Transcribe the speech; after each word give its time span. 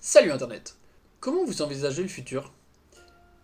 Salut 0.00 0.30
Internet 0.30 0.76
Comment 1.18 1.44
vous 1.44 1.60
envisagez 1.60 2.02
le 2.02 2.08
futur? 2.08 2.52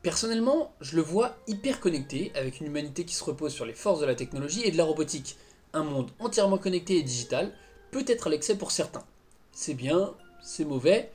Personnellement, 0.03 0.73
je 0.81 0.95
le 0.95 1.03
vois 1.03 1.37
hyper 1.49 1.81
connecté, 1.81 2.31
avec 2.37 2.61
une 2.61 2.69
humanité 2.69 3.05
qui 3.05 3.13
se 3.13 3.25
repose 3.25 3.53
sur 3.53 3.67
les 3.67 3.73
forces 3.73 3.99
de 3.99 4.07
la 4.07 4.15
technologie 4.15 4.63
et 4.63 4.71
de 4.71 4.77
la 4.77 4.85
robotique. 4.85 5.37
Un 5.73 5.83
monde 5.83 6.13
entièrement 6.21 6.59
connecté 6.59 6.97
et 6.97 7.03
digital, 7.03 7.53
peut 7.91 8.05
être 8.07 8.29
à 8.29 8.31
l'excès 8.31 8.57
pour 8.57 8.71
certains. 8.71 9.03
C'est 9.51 9.75
bien, 9.75 10.15
c'est 10.45 10.65
mauvais, 10.65 11.11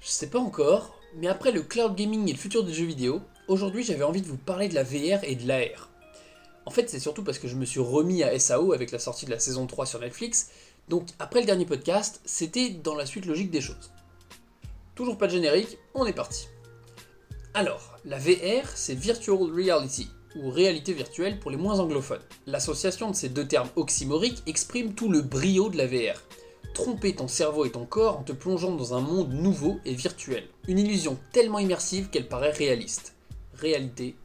je 0.00 0.08
sais 0.08 0.30
pas 0.30 0.38
encore, 0.38 0.94
mais 1.16 1.26
après 1.26 1.50
le 1.50 1.62
cloud 1.62 1.96
gaming 1.96 2.28
et 2.28 2.32
le 2.32 2.38
futur 2.38 2.62
des 2.62 2.72
jeux 2.72 2.86
vidéo, 2.86 3.22
aujourd'hui 3.48 3.82
j'avais 3.82 4.04
envie 4.04 4.22
de 4.22 4.28
vous 4.28 4.36
parler 4.36 4.68
de 4.68 4.76
la 4.76 4.84
VR 4.84 5.24
et 5.24 5.34
de 5.34 5.48
l'AR. 5.48 5.88
En 6.64 6.70
fait, 6.70 6.88
c'est 6.88 7.00
surtout 7.00 7.24
parce 7.24 7.40
que 7.40 7.48
je 7.48 7.56
me 7.56 7.64
suis 7.64 7.80
remis 7.80 8.22
à 8.22 8.38
SAO 8.38 8.72
avec 8.72 8.92
la 8.92 9.00
sortie 9.00 9.26
de 9.26 9.32
la 9.32 9.40
saison 9.40 9.66
3 9.66 9.84
sur 9.84 9.98
Netflix, 9.98 10.50
donc 10.88 11.08
après 11.18 11.40
le 11.40 11.46
dernier 11.46 11.66
podcast, 11.66 12.20
c'était 12.24 12.70
dans 12.70 12.94
la 12.94 13.04
suite 13.04 13.26
logique 13.26 13.50
des 13.50 13.60
choses. 13.60 13.90
Toujours 15.00 15.16
pas 15.16 15.28
de 15.28 15.32
générique, 15.32 15.78
on 15.94 16.04
est 16.04 16.12
parti. 16.12 16.46
Alors, 17.54 17.96
la 18.04 18.18
VR, 18.18 18.68
c'est 18.74 18.94
Virtual 18.94 19.38
Reality, 19.38 20.10
ou 20.36 20.50
réalité 20.50 20.92
virtuelle 20.92 21.38
pour 21.38 21.50
les 21.50 21.56
moins 21.56 21.80
anglophones. 21.80 22.20
L'association 22.46 23.08
de 23.10 23.16
ces 23.16 23.30
deux 23.30 23.48
termes 23.48 23.70
oxymoriques 23.76 24.42
exprime 24.46 24.92
tout 24.92 25.10
le 25.10 25.22
brio 25.22 25.70
de 25.70 25.78
la 25.78 25.86
VR. 25.86 26.20
Tromper 26.74 27.14
ton 27.14 27.28
cerveau 27.28 27.64
et 27.64 27.70
ton 27.70 27.86
corps 27.86 28.18
en 28.18 28.24
te 28.24 28.32
plongeant 28.32 28.72
dans 28.72 28.92
un 28.92 29.00
monde 29.00 29.32
nouveau 29.32 29.80
et 29.86 29.94
virtuel. 29.94 30.44
Une 30.68 30.78
illusion 30.78 31.18
tellement 31.32 31.60
immersive 31.60 32.10
qu'elle 32.10 32.28
paraît 32.28 32.50
réaliste. 32.50 33.14
Réalité 33.54 34.16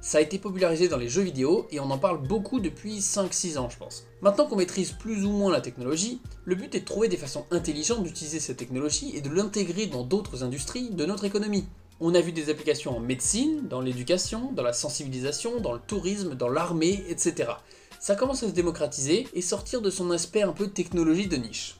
ça 0.00 0.18
a 0.18 0.20
été 0.20 0.38
popularisé 0.38 0.88
dans 0.88 0.96
les 0.96 1.08
jeux 1.08 1.22
vidéo 1.22 1.66
et 1.70 1.80
on 1.80 1.90
en 1.90 1.98
parle 1.98 2.22
beaucoup 2.22 2.60
depuis 2.60 3.00
5-6 3.00 3.58
ans 3.58 3.68
je 3.68 3.76
pense. 3.76 4.06
Maintenant 4.22 4.46
qu'on 4.46 4.56
maîtrise 4.56 4.92
plus 4.92 5.24
ou 5.24 5.30
moins 5.30 5.52
la 5.52 5.60
technologie, 5.60 6.20
le 6.44 6.54
but 6.54 6.74
est 6.74 6.80
de 6.80 6.84
trouver 6.84 7.08
des 7.08 7.16
façons 7.16 7.44
intelligentes 7.50 8.02
d'utiliser 8.02 8.40
cette 8.40 8.56
technologie 8.56 9.12
et 9.14 9.20
de 9.20 9.30
l'intégrer 9.30 9.86
dans 9.86 10.02
d'autres 10.02 10.44
industries 10.44 10.90
de 10.90 11.04
notre 11.04 11.24
économie. 11.24 11.66
On 12.00 12.14
a 12.14 12.20
vu 12.20 12.32
des 12.32 12.50
applications 12.50 12.96
en 12.96 13.00
médecine, 13.00 13.68
dans 13.68 13.80
l'éducation, 13.80 14.52
dans 14.52 14.62
la 14.62 14.72
sensibilisation, 14.72 15.60
dans 15.60 15.72
le 15.72 15.80
tourisme, 15.80 16.34
dans 16.34 16.48
l'armée, 16.48 17.04
etc. 17.08 17.52
Ça 18.00 18.16
commence 18.16 18.42
à 18.42 18.48
se 18.48 18.52
démocratiser 18.52 19.28
et 19.34 19.42
sortir 19.42 19.80
de 19.80 19.90
son 19.90 20.10
aspect 20.10 20.42
un 20.42 20.52
peu 20.52 20.68
technologie 20.68 21.28
de 21.28 21.36
niche. 21.36 21.76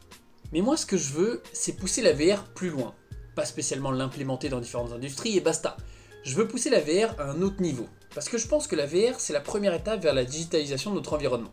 Mais 0.53 0.61
moi 0.61 0.77
ce 0.77 0.87
que 0.87 0.97
je 0.97 1.13
veux, 1.13 1.43
c'est 1.53 1.77
pousser 1.77 2.03
la 2.03 2.13
VR 2.13 2.45
plus 2.55 2.71
loin. 2.71 2.95
Pas 3.35 3.45
spécialement 3.45 3.91
l'implémenter 3.91 4.49
dans 4.49 4.61
différentes 4.61 4.93
industries 4.93 5.37
et 5.37 5.41
basta 5.41 5.77
je 6.25 6.37
veux 6.37 6.49
pousser 6.49 6.71
la 6.71 6.81
VR 6.81 7.21
à 7.21 7.25
un 7.25 7.43
autre 7.43 7.61
niveau, 7.61 7.87
parce 8.15 8.31
que 8.31 8.39
je 8.39 8.49
pense 8.49 8.67
que 8.67 8.77
la 8.77 8.87
VR, 8.87 9.19
c'est 9.21 9.35
la 9.35 9.43
première 9.43 9.75
étape 9.75 10.03
vers 10.03 10.15
la 10.15 10.25
digitalisation 10.25 10.91
de 10.91 10.97
notre 10.97 11.13
environnement. 11.13 11.53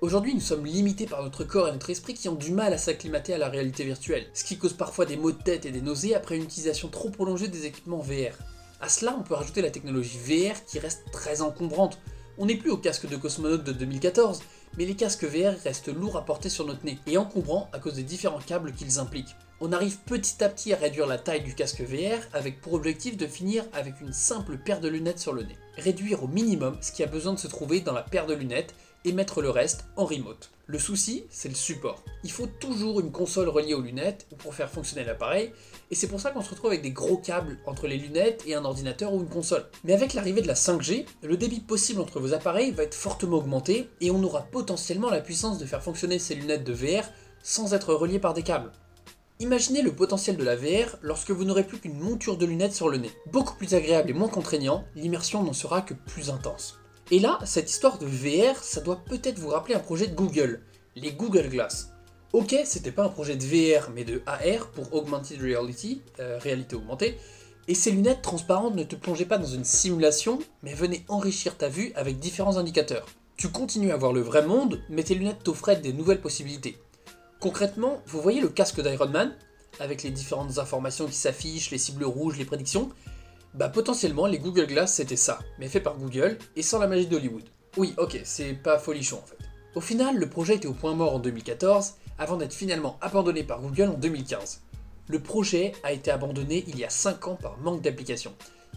Aujourd'hui, 0.00 0.34
nous 0.34 0.40
sommes 0.40 0.66
limités 0.66 1.06
par 1.06 1.22
notre 1.22 1.44
corps 1.44 1.68
et 1.68 1.72
notre 1.72 1.88
esprit 1.88 2.14
qui 2.14 2.28
ont 2.28 2.34
du 2.34 2.50
mal 2.50 2.72
à 2.72 2.78
s'acclimater 2.78 3.32
à 3.32 3.38
la 3.38 3.48
réalité 3.48 3.84
virtuelle, 3.84 4.26
ce 4.34 4.42
qui 4.42 4.58
cause 4.58 4.72
parfois 4.72 5.06
des 5.06 5.16
maux 5.16 5.30
de 5.30 5.40
tête 5.40 5.66
et 5.66 5.70
des 5.70 5.80
nausées 5.80 6.16
après 6.16 6.36
une 6.36 6.42
utilisation 6.42 6.88
trop 6.88 7.10
prolongée 7.10 7.46
des 7.46 7.64
équipements 7.64 8.00
VR. 8.00 8.36
À 8.80 8.88
cela, 8.88 9.16
on 9.18 9.22
peut 9.22 9.34
rajouter 9.34 9.62
la 9.62 9.70
technologie 9.70 10.18
VR 10.18 10.64
qui 10.66 10.80
reste 10.80 11.04
très 11.12 11.40
encombrante. 11.40 11.98
On 12.38 12.46
n'est 12.46 12.56
plus 12.56 12.70
au 12.70 12.76
casque 12.76 13.08
de 13.08 13.16
cosmonaute 13.16 13.64
de 13.64 13.72
2014, 13.72 14.42
mais 14.76 14.84
les 14.84 14.96
casques 14.96 15.24
VR 15.24 15.56
restent 15.62 15.94
lourds 15.94 16.16
à 16.16 16.24
porter 16.24 16.48
sur 16.48 16.66
notre 16.66 16.84
nez 16.84 16.98
et 17.06 17.18
encombrants 17.18 17.70
à 17.72 17.78
cause 17.78 17.94
des 17.94 18.02
différents 18.02 18.40
câbles 18.40 18.72
qu'ils 18.72 18.98
impliquent 18.98 19.36
on 19.60 19.72
arrive 19.72 19.98
petit 19.98 20.42
à 20.44 20.48
petit 20.48 20.72
à 20.72 20.76
réduire 20.76 21.06
la 21.06 21.18
taille 21.18 21.42
du 21.42 21.54
casque 21.54 21.80
VR 21.80 22.20
avec 22.32 22.60
pour 22.60 22.74
objectif 22.74 23.16
de 23.16 23.26
finir 23.26 23.64
avec 23.72 24.00
une 24.00 24.12
simple 24.12 24.58
paire 24.58 24.80
de 24.80 24.88
lunettes 24.88 25.18
sur 25.18 25.32
le 25.32 25.44
nez. 25.44 25.56
Réduire 25.78 26.22
au 26.22 26.28
minimum 26.28 26.76
ce 26.80 26.92
qui 26.92 27.02
a 27.02 27.06
besoin 27.06 27.32
de 27.32 27.38
se 27.38 27.48
trouver 27.48 27.80
dans 27.80 27.92
la 27.92 28.02
paire 28.02 28.26
de 28.26 28.34
lunettes 28.34 28.74
et 29.04 29.12
mettre 29.12 29.40
le 29.40 29.50
reste 29.50 29.84
en 29.96 30.04
remote. 30.04 30.50
Le 30.66 30.80
souci, 30.80 31.24
c'est 31.30 31.48
le 31.48 31.54
support. 31.54 32.02
Il 32.24 32.32
faut 32.32 32.48
toujours 32.48 32.98
une 32.98 33.12
console 33.12 33.48
reliée 33.48 33.74
aux 33.74 33.80
lunettes 33.80 34.26
pour 34.38 34.52
faire 34.52 34.68
fonctionner 34.68 35.04
l'appareil, 35.04 35.52
et 35.92 35.94
c'est 35.94 36.08
pour 36.08 36.20
ça 36.20 36.32
qu'on 36.32 36.42
se 36.42 36.50
retrouve 36.50 36.70
avec 36.70 36.82
des 36.82 36.90
gros 36.90 37.16
câbles 37.16 37.56
entre 37.66 37.86
les 37.86 37.98
lunettes 37.98 38.42
et 38.48 38.56
un 38.56 38.64
ordinateur 38.64 39.14
ou 39.14 39.20
une 39.20 39.28
console. 39.28 39.64
Mais 39.84 39.92
avec 39.92 40.12
l'arrivée 40.12 40.42
de 40.42 40.48
la 40.48 40.54
5G, 40.54 41.06
le 41.22 41.36
débit 41.36 41.60
possible 41.60 42.00
entre 42.00 42.18
vos 42.18 42.34
appareils 42.34 42.72
va 42.72 42.82
être 42.82 42.96
fortement 42.96 43.36
augmenté, 43.36 43.88
et 44.00 44.10
on 44.10 44.24
aura 44.24 44.42
potentiellement 44.42 45.08
la 45.08 45.20
puissance 45.20 45.58
de 45.58 45.66
faire 45.66 45.84
fonctionner 45.84 46.18
ces 46.18 46.34
lunettes 46.34 46.64
de 46.64 46.72
VR 46.72 47.04
sans 47.44 47.72
être 47.72 47.94
reliées 47.94 48.18
par 48.18 48.34
des 48.34 48.42
câbles. 48.42 48.72
Imaginez 49.38 49.82
le 49.82 49.92
potentiel 49.92 50.38
de 50.38 50.44
la 50.44 50.56
VR 50.56 50.96
lorsque 51.02 51.30
vous 51.30 51.44
n'aurez 51.44 51.64
plus 51.64 51.78
qu'une 51.78 51.98
monture 51.98 52.38
de 52.38 52.46
lunettes 52.46 52.72
sur 52.72 52.88
le 52.88 52.96
nez. 52.96 53.10
Beaucoup 53.30 53.54
plus 53.54 53.74
agréable 53.74 54.08
et 54.08 54.14
moins 54.14 54.28
contraignant, 54.28 54.86
l'immersion 54.94 55.42
n'en 55.42 55.52
sera 55.52 55.82
que 55.82 55.92
plus 55.92 56.30
intense. 56.30 56.78
Et 57.10 57.18
là, 57.18 57.38
cette 57.44 57.70
histoire 57.70 57.98
de 57.98 58.06
VR, 58.06 58.56
ça 58.62 58.80
doit 58.80 59.04
peut-être 59.04 59.38
vous 59.38 59.50
rappeler 59.50 59.74
un 59.74 59.80
projet 59.80 60.06
de 60.06 60.14
Google, 60.14 60.62
les 60.94 61.12
Google 61.12 61.50
Glass. 61.50 61.90
Ok, 62.32 62.56
c'était 62.64 62.90
pas 62.90 63.04
un 63.04 63.10
projet 63.10 63.36
de 63.36 63.44
VR, 63.44 63.90
mais 63.94 64.04
de 64.04 64.22
AR 64.24 64.70
pour 64.72 64.94
Augmented 64.94 65.38
Reality, 65.38 66.00
euh, 66.18 66.38
réalité 66.38 66.74
augmentée, 66.74 67.18
et 67.68 67.74
ces 67.74 67.90
lunettes 67.90 68.22
transparentes 68.22 68.74
ne 68.74 68.84
te 68.84 68.96
plongeaient 68.96 69.26
pas 69.26 69.38
dans 69.38 69.46
une 69.46 69.64
simulation, 69.64 70.38
mais 70.62 70.72
venaient 70.72 71.04
enrichir 71.08 71.58
ta 71.58 71.68
vue 71.68 71.92
avec 71.94 72.18
différents 72.18 72.56
indicateurs. 72.56 73.06
Tu 73.36 73.48
continues 73.48 73.92
à 73.92 73.98
voir 73.98 74.14
le 74.14 74.22
vrai 74.22 74.46
monde, 74.46 74.80
mais 74.88 75.02
tes 75.02 75.14
lunettes 75.14 75.44
t'offraient 75.44 75.76
des 75.76 75.92
nouvelles 75.92 76.22
possibilités. 76.22 76.78
Concrètement, 77.40 78.02
vous 78.06 78.20
voyez 78.20 78.40
le 78.40 78.48
casque 78.48 78.80
d'Iron 78.80 79.08
Man, 79.08 79.34
avec 79.78 80.02
les 80.02 80.10
différentes 80.10 80.58
informations 80.58 81.06
qui 81.06 81.14
s'affichent, 81.14 81.70
les 81.70 81.78
cibles 81.78 82.04
rouges, 82.04 82.38
les 82.38 82.46
prédictions 82.46 82.90
Bah 83.54 83.68
potentiellement 83.68 84.26
les 84.26 84.38
Google 84.38 84.66
Glass 84.66 84.94
c'était 84.94 85.16
ça, 85.16 85.40
mais 85.58 85.68
fait 85.68 85.80
par 85.80 85.98
Google 85.98 86.38
et 86.56 86.62
sans 86.62 86.78
la 86.78 86.86
magie 86.86 87.06
d'Hollywood. 87.06 87.44
Oui, 87.76 87.94
ok, 87.98 88.20
c'est 88.24 88.54
pas 88.54 88.78
folichon 88.78 89.18
en 89.22 89.26
fait. 89.26 89.36
Au 89.74 89.82
final, 89.82 90.16
le 90.16 90.30
projet 90.30 90.54
était 90.54 90.66
au 90.66 90.72
point 90.72 90.94
mort 90.94 91.14
en 91.14 91.18
2014, 91.18 91.96
avant 92.18 92.38
d'être 92.38 92.54
finalement 92.54 92.96
abandonné 93.02 93.44
par 93.44 93.60
Google 93.60 93.90
en 93.90 93.98
2015. 93.98 94.62
Le 95.08 95.20
projet 95.20 95.72
a 95.84 95.92
été 95.92 96.10
abandonné 96.10 96.64
il 96.66 96.78
y 96.78 96.84
a 96.84 96.90
5 96.90 97.28
ans 97.28 97.36
par 97.36 97.58
manque 97.58 97.82
d'application. 97.82 98.32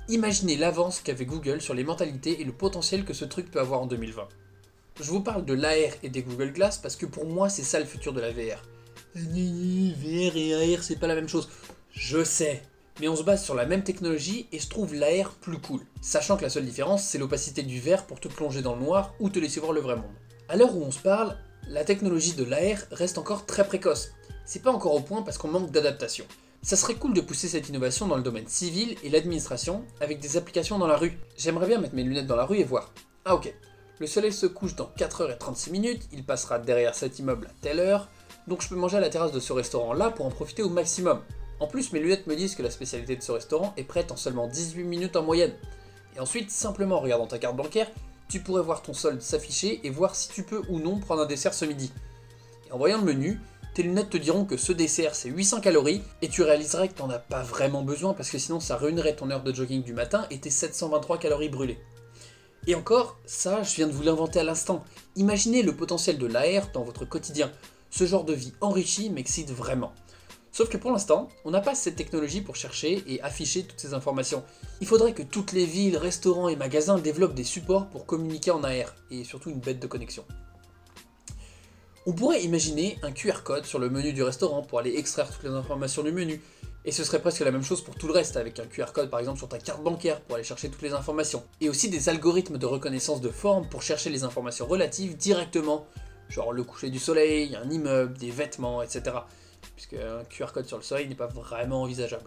Imaginez 0.10 0.58
l'avance 0.58 1.00
qu'avait 1.00 1.26
Google 1.26 1.62
sur 1.62 1.74
les 1.74 1.86
mentalités 1.86 2.42
et 2.42 2.44
le 2.44 2.52
potentiel 2.52 3.06
que 3.06 3.14
ce 3.14 3.24
truc 3.24 3.50
peut 3.50 3.62
avoir 3.62 3.82
en 3.82 3.86
2020. 3.86 4.28
Je 5.02 5.12
vous 5.12 5.22
parle 5.22 5.46
de 5.46 5.54
l'AR 5.54 5.94
et 6.04 6.10
des 6.10 6.24
Google 6.24 6.52
Glass 6.52 6.78
parce 6.78 6.98
que 6.98 7.06
pour 7.06 7.26
moi, 7.26 7.48
c'est 7.48 7.64
ça 7.64 7.80
le 7.80 7.86
futur 7.86 8.12
de 8.12 8.20
la 8.20 8.32
VR. 8.32 8.62
VR 9.16 10.36
et 10.36 10.76
AR, 10.76 10.84
c'est 10.84 10.98
pas 10.98 11.08
la 11.08 11.16
même 11.16 11.30
chose. 11.30 11.48
Je 11.92 12.22
sais. 12.22 12.62
Mais 13.00 13.08
on 13.08 13.16
se 13.16 13.24
base 13.24 13.42
sur 13.42 13.56
la 13.56 13.66
même 13.66 13.84
technologie 13.84 14.48
et 14.52 14.60
je 14.60 14.68
trouve 14.68 14.94
l'AR 14.94 15.32
plus 15.36 15.58
cool. 15.58 15.86
Sachant 16.02 16.36
que 16.36 16.42
la 16.42 16.50
seule 16.50 16.66
différence, 16.66 17.06
c'est 17.06 17.18
l'opacité 17.18 17.64
du 17.64 17.80
verre 17.80 18.08
pour 18.08 18.20
te 18.20 18.28
plonger 18.28 18.62
dans 18.62 18.76
le 18.76 18.82
noir 18.82 19.14
ou 19.22 19.30
te 19.30 19.40
laisser 19.40 19.62
voir 19.62 19.72
le 19.72 19.80
vrai 19.80 19.96
monde. 19.96 20.12
À 20.50 20.58
l'heure 20.58 20.76
où 20.76 20.84
on 20.84 20.92
se 20.92 21.00
parle, 21.00 21.38
la 21.70 21.86
technologie 21.86 22.34
de 22.34 22.44
l'AR 22.44 22.80
reste 22.92 23.18
encore 23.18 23.46
très 23.46 23.66
précoce. 23.66 24.12
C'est 24.46 24.62
pas 24.62 24.72
encore 24.72 24.96
au 24.96 25.02
point 25.02 25.22
parce 25.22 25.38
qu'on 25.38 25.48
manque 25.48 25.72
d'adaptation. 25.72 26.26
Ça 26.62 26.76
serait 26.76 26.96
cool 26.96 27.14
de 27.14 27.22
pousser 27.22 27.48
cette 27.48 27.70
innovation 27.70 28.06
dans 28.06 28.18
le 28.18 28.24
domaine 28.24 28.50
civil 28.50 28.98
et 29.02 29.10
l'administration 29.10 29.86
avec 30.02 30.20
des 30.20 30.36
applications 30.36 30.78
dans 30.78 30.88
la 30.88 30.98
rue. 30.98 31.18
J'aimerais 31.38 31.68
bien 31.68 31.80
mettre 31.80 31.96
mes 31.96 32.04
lunettes 32.04 32.28
dans 32.28 32.36
la 32.36 32.46
rue 32.46 32.58
et 32.58 32.66
voir. 32.66 32.92
Ah 33.24 33.36
ok, 33.36 33.54
le 34.00 34.08
soleil 34.08 34.32
se 34.32 34.46
couche 34.46 34.76
dans 34.76 34.90
4h36 34.98 35.72
minutes, 35.72 36.08
il 36.14 36.24
passera 36.24 36.58
derrière 36.58 36.96
cet 36.96 37.20
immeuble 37.20 37.48
à 37.48 37.54
telle 37.62 37.80
heure, 37.80 38.08
donc 38.48 38.62
je 38.62 38.70
peux 38.70 38.76
manger 38.76 38.98
à 38.98 39.02
la 39.02 39.10
terrasse 39.10 39.32
de 39.32 39.40
ce 39.40 39.54
restaurant-là 39.54 40.10
pour 40.10 40.26
en 40.26 40.32
profiter 40.32 40.64
au 40.64 40.70
maximum. 40.70 41.22
En 41.60 41.68
plus, 41.68 41.92
mes 41.92 42.00
lunettes 42.00 42.26
me 42.26 42.36
disent 42.36 42.56
que 42.56 42.64
la 42.64 42.72
spécialité 42.72 43.16
de 43.18 43.22
ce 43.22 43.34
restaurant 43.34 43.74
est 43.76 43.84
prête 43.84 44.12
en 44.12 44.16
seulement 44.16 44.48
18 44.48 44.84
minutes 44.84 45.18
en 45.18 45.24
moyenne. 45.24 45.54
Et 46.16 46.20
ensuite, 46.20 46.50
simplement 46.50 46.96
en 46.96 47.02
regardant 47.02 47.28
ta 47.28 47.38
carte 47.38 47.58
bancaire, 47.58 47.92
tu 48.30 48.40
pourrais 48.40 48.62
voir 48.62 48.82
ton 48.82 48.94
solde 48.94 49.22
s'afficher 49.22 49.82
et 49.84 49.90
voir 49.90 50.16
si 50.16 50.30
tu 50.30 50.44
peux 50.44 50.62
ou 50.70 50.80
non 50.80 51.00
prendre 51.00 51.24
un 51.24 51.26
dessert 51.26 51.54
ce 51.54 51.66
midi. 51.66 51.92
Et 52.70 52.72
en 52.72 52.78
voyant 52.78 53.00
le 53.00 53.04
menu, 53.04 53.42
tes 53.74 53.84
lunettes 53.84 54.10
te 54.10 54.18
diront 54.18 54.46
que 54.46 54.56
ce 54.56 54.72
dessert 54.72 55.16
c'est 55.16 55.30
800 55.30 55.62
calories 55.62 56.02
et 56.22 56.30
tu 56.30 56.42
réaliseras 56.44 56.88
que 56.88 56.94
t'en 56.94 57.10
as 57.10 57.20
pas 57.20 57.44
vraiment 57.44 57.82
besoin 57.82 58.14
parce 58.14 58.30
que 58.30 58.38
sinon 58.38 58.60
ça 58.60 58.78
ruinerait 58.78 59.16
ton 59.16 59.30
heure 59.30 59.44
de 59.44 59.54
jogging 59.54 59.84
du 59.84 59.94
matin 59.94 60.26
et 60.32 60.40
tes 60.40 60.50
723 60.50 61.18
calories 61.18 61.50
brûlées. 61.50 61.80
Et 62.68 62.76
encore, 62.76 63.18
ça, 63.26 63.64
je 63.64 63.76
viens 63.76 63.88
de 63.88 63.94
vous 63.94 64.04
l'inventer 64.04 64.40
à 64.40 64.44
l'instant. 64.44 64.84
Imaginez 65.16 65.64
le 65.64 65.76
potentiel 65.76 66.18
de 66.18 66.28
l'AR 66.28 66.72
dans 66.72 66.84
votre 66.84 67.06
quotidien. 67.06 67.52
Ce 67.90 68.06
genre 68.06 68.24
de 68.24 68.34
vie 68.34 68.54
enrichi 68.62 69.10
m'excite 69.10 69.52
vraiment. 69.52 69.94
Sauf 70.52 70.70
que 70.70 70.78
pour 70.78 70.92
l'instant, 70.92 71.30
on 71.46 71.52
n'a 71.52 71.62
pas 71.62 71.76
cette 71.76 71.96
technologie 71.96 72.42
pour 72.42 72.56
chercher 72.56 73.04
et 73.08 73.22
afficher 73.22 73.64
toutes 73.64 73.80
ces 73.80 73.94
informations. 73.94 74.44
Il 74.82 74.88
faudrait 74.88 75.14
que 75.14 75.24
toutes 75.24 75.52
les 75.52 75.66
villes, 75.66 75.98
restaurants 75.98 76.50
et 76.50 76.56
magasins 76.56 76.98
développent 76.98 77.36
des 77.36 77.44
supports 77.44 77.88
pour 77.88 78.06
communiquer 78.06 78.52
en 78.52 78.64
AR, 78.64 78.96
et 79.12 79.24
surtout 79.24 79.52
une 79.52 79.60
bête 79.60 79.80
de 79.80 79.88
connexion. 79.88 80.26
On 82.06 82.14
pourrait 82.14 82.44
imaginer 82.44 82.98
un 83.04 83.12
QR 83.12 83.44
code 83.44 83.66
sur 83.66 83.78
le 83.78 83.90
menu 83.90 84.14
du 84.14 84.24
restaurant 84.24 84.64
pour 84.64 84.80
aller 84.80 84.96
extraire 84.96 85.30
toutes 85.32 85.44
les 85.44 85.56
informations 85.56 86.04
du 86.04 86.12
menu, 86.12 86.42
et 86.90 86.92
ce 86.92 87.04
serait 87.04 87.22
presque 87.22 87.42
la 87.42 87.52
même 87.52 87.62
chose 87.62 87.84
pour 87.84 87.94
tout 87.94 88.08
le 88.08 88.14
reste, 88.14 88.36
avec 88.36 88.58
un 88.58 88.66
QR 88.66 88.88
code 88.92 89.12
par 89.12 89.20
exemple 89.20 89.38
sur 89.38 89.48
ta 89.48 89.60
carte 89.60 89.84
bancaire 89.84 90.20
pour 90.22 90.34
aller 90.34 90.44
chercher 90.44 90.70
toutes 90.70 90.82
les 90.82 90.94
informations. 90.94 91.44
Et 91.62 91.70
aussi 91.70 91.88
des 91.88 92.10
algorithmes 92.10 92.58
de 92.58 92.66
reconnaissance 92.66 93.22
de 93.22 93.30
forme 93.30 93.70
pour 93.70 93.84
chercher 93.84 94.10
les 94.10 94.24
informations 94.24 94.66
relatives 94.66 95.16
directement, 95.16 95.86
genre 96.30 96.52
le 96.52 96.64
coucher 96.64 96.90
du 96.90 96.98
soleil, 96.98 97.56
un 97.56 97.70
immeuble, 97.70 98.18
des 98.18 98.32
vêtements, 98.32 98.82
etc. 98.82 99.18
Puisque 99.76 99.94
un 99.94 100.24
QR 100.32 100.48
code 100.52 100.66
sur 100.66 100.78
le 100.78 100.84
soleil 100.84 101.08
n'est 101.08 101.14
pas 101.14 101.28
vraiment 101.28 101.84
envisageable. 101.84 102.26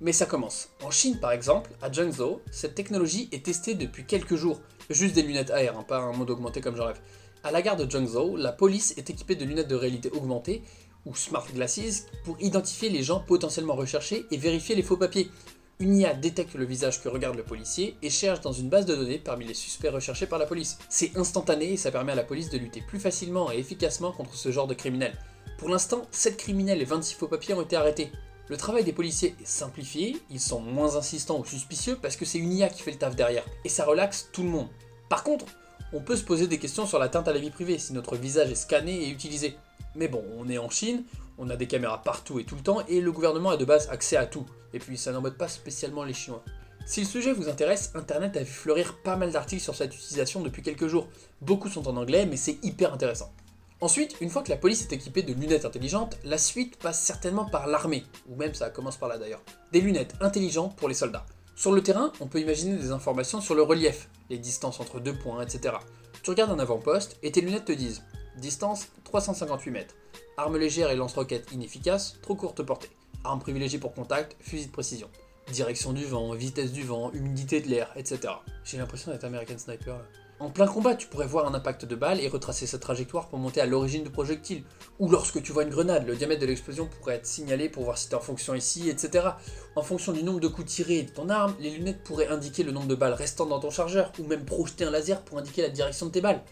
Mais 0.00 0.12
ça 0.12 0.26
commence. 0.26 0.68
En 0.84 0.92
Chine 0.92 1.18
par 1.18 1.32
exemple, 1.32 1.72
à 1.82 1.92
Zhengzhou, 1.92 2.38
cette 2.52 2.76
technologie 2.76 3.28
est 3.32 3.44
testée 3.44 3.74
depuis 3.74 4.06
quelques 4.06 4.36
jours. 4.36 4.60
Juste 4.88 5.16
des 5.16 5.22
lunettes 5.22 5.50
AR, 5.50 5.76
hein, 5.76 5.82
pas 5.82 5.98
un 5.98 6.12
mode 6.12 6.30
augmenté 6.30 6.60
comme 6.60 6.76
j'en 6.76 6.86
rêve. 6.86 7.00
À 7.42 7.50
la 7.50 7.60
gare 7.60 7.76
de 7.76 7.90
Zhengzhou, 7.90 8.36
la 8.36 8.52
police 8.52 8.94
est 8.98 9.10
équipée 9.10 9.34
de 9.34 9.44
lunettes 9.44 9.66
de 9.66 9.74
réalité 9.74 10.12
augmentée 10.12 10.62
ou 11.06 11.14
smart 11.14 11.46
glasses, 11.54 12.06
pour 12.24 12.36
identifier 12.40 12.90
les 12.90 13.02
gens 13.02 13.20
potentiellement 13.20 13.74
recherchés 13.74 14.26
et 14.30 14.36
vérifier 14.36 14.74
les 14.74 14.82
faux 14.82 14.96
papiers. 14.96 15.30
Une 15.78 15.96
IA 15.96 16.14
détecte 16.14 16.54
le 16.54 16.64
visage 16.64 17.02
que 17.02 17.08
regarde 17.08 17.36
le 17.36 17.42
policier 17.42 17.96
et 18.02 18.10
cherche 18.10 18.40
dans 18.40 18.52
une 18.52 18.68
base 18.68 18.86
de 18.86 18.94
données 18.94 19.18
parmi 19.18 19.44
les 19.44 19.54
suspects 19.54 19.90
recherchés 19.90 20.26
par 20.26 20.38
la 20.38 20.46
police. 20.46 20.78
C'est 20.88 21.16
instantané 21.16 21.72
et 21.72 21.76
ça 21.76 21.90
permet 21.90 22.12
à 22.12 22.16
la 22.16 22.24
police 22.24 22.50
de 22.50 22.58
lutter 22.58 22.80
plus 22.80 22.98
facilement 22.98 23.52
et 23.52 23.58
efficacement 23.58 24.12
contre 24.12 24.34
ce 24.34 24.50
genre 24.50 24.66
de 24.66 24.74
criminels. 24.74 25.16
Pour 25.58 25.68
l'instant, 25.68 26.02
7 26.10 26.36
criminels 26.36 26.82
et 26.82 26.86
26 26.86 27.14
faux 27.14 27.28
papiers 27.28 27.54
ont 27.54 27.62
été 27.62 27.76
arrêtés. 27.76 28.10
Le 28.48 28.56
travail 28.56 28.84
des 28.84 28.92
policiers 28.92 29.34
est 29.40 29.46
simplifié, 29.46 30.16
ils 30.30 30.40
sont 30.40 30.60
moins 30.60 30.96
insistants 30.96 31.40
ou 31.40 31.44
suspicieux 31.44 31.98
parce 32.00 32.16
que 32.16 32.24
c'est 32.24 32.38
une 32.38 32.52
IA 32.52 32.68
qui 32.68 32.82
fait 32.82 32.92
le 32.92 32.98
taf 32.98 33.16
derrière, 33.16 33.44
et 33.64 33.68
ça 33.68 33.84
relaxe 33.84 34.28
tout 34.32 34.44
le 34.44 34.48
monde. 34.48 34.68
Par 35.08 35.24
contre, 35.24 35.46
on 35.92 36.00
peut 36.00 36.16
se 36.16 36.24
poser 36.24 36.46
des 36.46 36.58
questions 36.58 36.86
sur 36.86 36.98
l'atteinte 36.98 37.28
à 37.28 37.32
la 37.32 37.38
vie 37.38 37.50
privée 37.50 37.78
si 37.78 37.92
notre 37.92 38.16
visage 38.16 38.50
est 38.50 38.56
scanné 38.56 39.04
et 39.04 39.10
utilisé. 39.10 39.56
Mais 39.96 40.08
bon, 40.08 40.24
on 40.38 40.48
est 40.48 40.58
en 40.58 40.70
Chine, 40.70 41.04
on 41.38 41.50
a 41.50 41.56
des 41.56 41.66
caméras 41.66 42.02
partout 42.02 42.38
et 42.38 42.44
tout 42.44 42.54
le 42.54 42.62
temps, 42.62 42.84
et 42.86 43.00
le 43.00 43.12
gouvernement 43.12 43.50
a 43.50 43.56
de 43.56 43.64
base 43.64 43.88
accès 43.90 44.16
à 44.16 44.26
tout. 44.26 44.46
Et 44.72 44.78
puis 44.78 44.96
ça 44.96 45.12
n'embête 45.12 45.38
pas 45.38 45.48
spécialement 45.48 46.04
les 46.04 46.14
Chinois. 46.14 46.44
Si 46.86 47.00
le 47.00 47.06
sujet 47.06 47.32
vous 47.32 47.48
intéresse, 47.48 47.90
Internet 47.94 48.36
a 48.36 48.40
vu 48.40 48.52
fleurir 48.52 48.98
pas 49.02 49.16
mal 49.16 49.32
d'articles 49.32 49.62
sur 49.62 49.74
cette 49.74 49.94
utilisation 49.94 50.40
depuis 50.40 50.62
quelques 50.62 50.86
jours. 50.86 51.08
Beaucoup 51.40 51.68
sont 51.68 51.88
en 51.88 51.96
anglais, 51.96 52.26
mais 52.26 52.36
c'est 52.36 52.64
hyper 52.64 52.92
intéressant. 52.92 53.32
Ensuite, 53.80 54.16
une 54.20 54.30
fois 54.30 54.42
que 54.42 54.50
la 54.50 54.56
police 54.56 54.82
est 54.82 54.92
équipée 54.92 55.22
de 55.22 55.34
lunettes 55.34 55.64
intelligentes, 55.64 56.16
la 56.24 56.38
suite 56.38 56.76
passe 56.76 57.00
certainement 57.00 57.44
par 57.44 57.66
l'armée, 57.66 58.04
ou 58.28 58.36
même 58.36 58.54
ça 58.54 58.70
commence 58.70 58.96
par 58.96 59.08
là 59.08 59.18
d'ailleurs. 59.18 59.42
Des 59.72 59.80
lunettes 59.80 60.14
intelligentes 60.20 60.76
pour 60.76 60.88
les 60.88 60.94
soldats. 60.94 61.26
Sur 61.56 61.72
le 61.72 61.82
terrain, 61.82 62.12
on 62.20 62.26
peut 62.26 62.40
imaginer 62.40 62.76
des 62.76 62.90
informations 62.90 63.40
sur 63.40 63.54
le 63.54 63.62
relief, 63.62 64.08
les 64.30 64.38
distances 64.38 64.78
entre 64.78 65.00
deux 65.00 65.14
points, 65.14 65.42
etc. 65.42 65.74
Tu 66.22 66.30
regardes 66.30 66.52
un 66.52 66.58
avant-poste 66.58 67.16
et 67.22 67.32
tes 67.32 67.40
lunettes 67.40 67.64
te 67.64 67.72
disent 67.72 68.02
distance 68.36 68.88
358 69.04 69.70
mètres, 69.70 69.94
arme 70.36 70.56
légère 70.56 70.90
et 70.90 70.96
lance-roquette 70.96 71.50
inefficace, 71.52 72.16
trop 72.22 72.34
courte 72.34 72.62
portée. 72.62 72.90
Arme 73.24 73.40
privilégiée 73.40 73.78
pour 73.78 73.94
contact, 73.94 74.36
fusil 74.40 74.66
de 74.66 74.72
précision. 74.72 75.08
Direction 75.52 75.92
du 75.92 76.04
vent, 76.04 76.32
vitesse 76.34 76.72
du 76.72 76.82
vent, 76.82 77.12
humidité 77.12 77.60
de 77.60 77.68
l'air, 77.68 77.92
etc. 77.96 78.34
J'ai 78.64 78.78
l'impression 78.78 79.10
d'être 79.12 79.24
American 79.24 79.58
Sniper 79.58 79.96
là. 79.96 80.04
En 80.38 80.50
plein 80.50 80.66
combat, 80.66 80.94
tu 80.94 81.06
pourrais 81.06 81.26
voir 81.26 81.46
un 81.46 81.54
impact 81.54 81.86
de 81.86 81.94
balle 81.94 82.20
et 82.20 82.28
retracer 82.28 82.66
sa 82.66 82.78
trajectoire 82.78 83.28
pour 83.28 83.38
monter 83.38 83.62
à 83.62 83.66
l'origine 83.66 84.02
du 84.02 84.10
projectile. 84.10 84.64
Ou 84.98 85.08
lorsque 85.08 85.42
tu 85.42 85.50
vois 85.50 85.62
une 85.62 85.70
grenade, 85.70 86.06
le 86.06 86.14
diamètre 86.14 86.42
de 86.42 86.46
l'explosion 86.46 86.86
pourrait 86.86 87.14
être 87.14 87.26
signalé 87.26 87.70
pour 87.70 87.84
voir 87.84 87.96
si 87.96 88.10
t'es 88.10 88.16
en 88.16 88.20
fonction 88.20 88.54
ici, 88.54 88.90
etc. 88.90 89.28
En 89.76 89.82
fonction 89.82 90.12
du 90.12 90.22
nombre 90.22 90.40
de 90.40 90.48
coups 90.48 90.70
tirés 90.70 91.04
de 91.04 91.10
ton 91.10 91.30
arme, 91.30 91.54
les 91.58 91.70
lunettes 91.70 92.04
pourraient 92.04 92.28
indiquer 92.28 92.64
le 92.64 92.72
nombre 92.72 92.86
de 92.86 92.94
balles 92.94 93.14
restant 93.14 93.46
dans 93.46 93.60
ton 93.60 93.70
chargeur, 93.70 94.12
ou 94.18 94.24
même 94.24 94.44
projeter 94.44 94.84
un 94.84 94.90
laser 94.90 95.22
pour 95.22 95.38
indiquer 95.38 95.62
la 95.62 95.70
direction 95.70 96.04
de 96.04 96.10
tes 96.10 96.20
balles. 96.20 96.42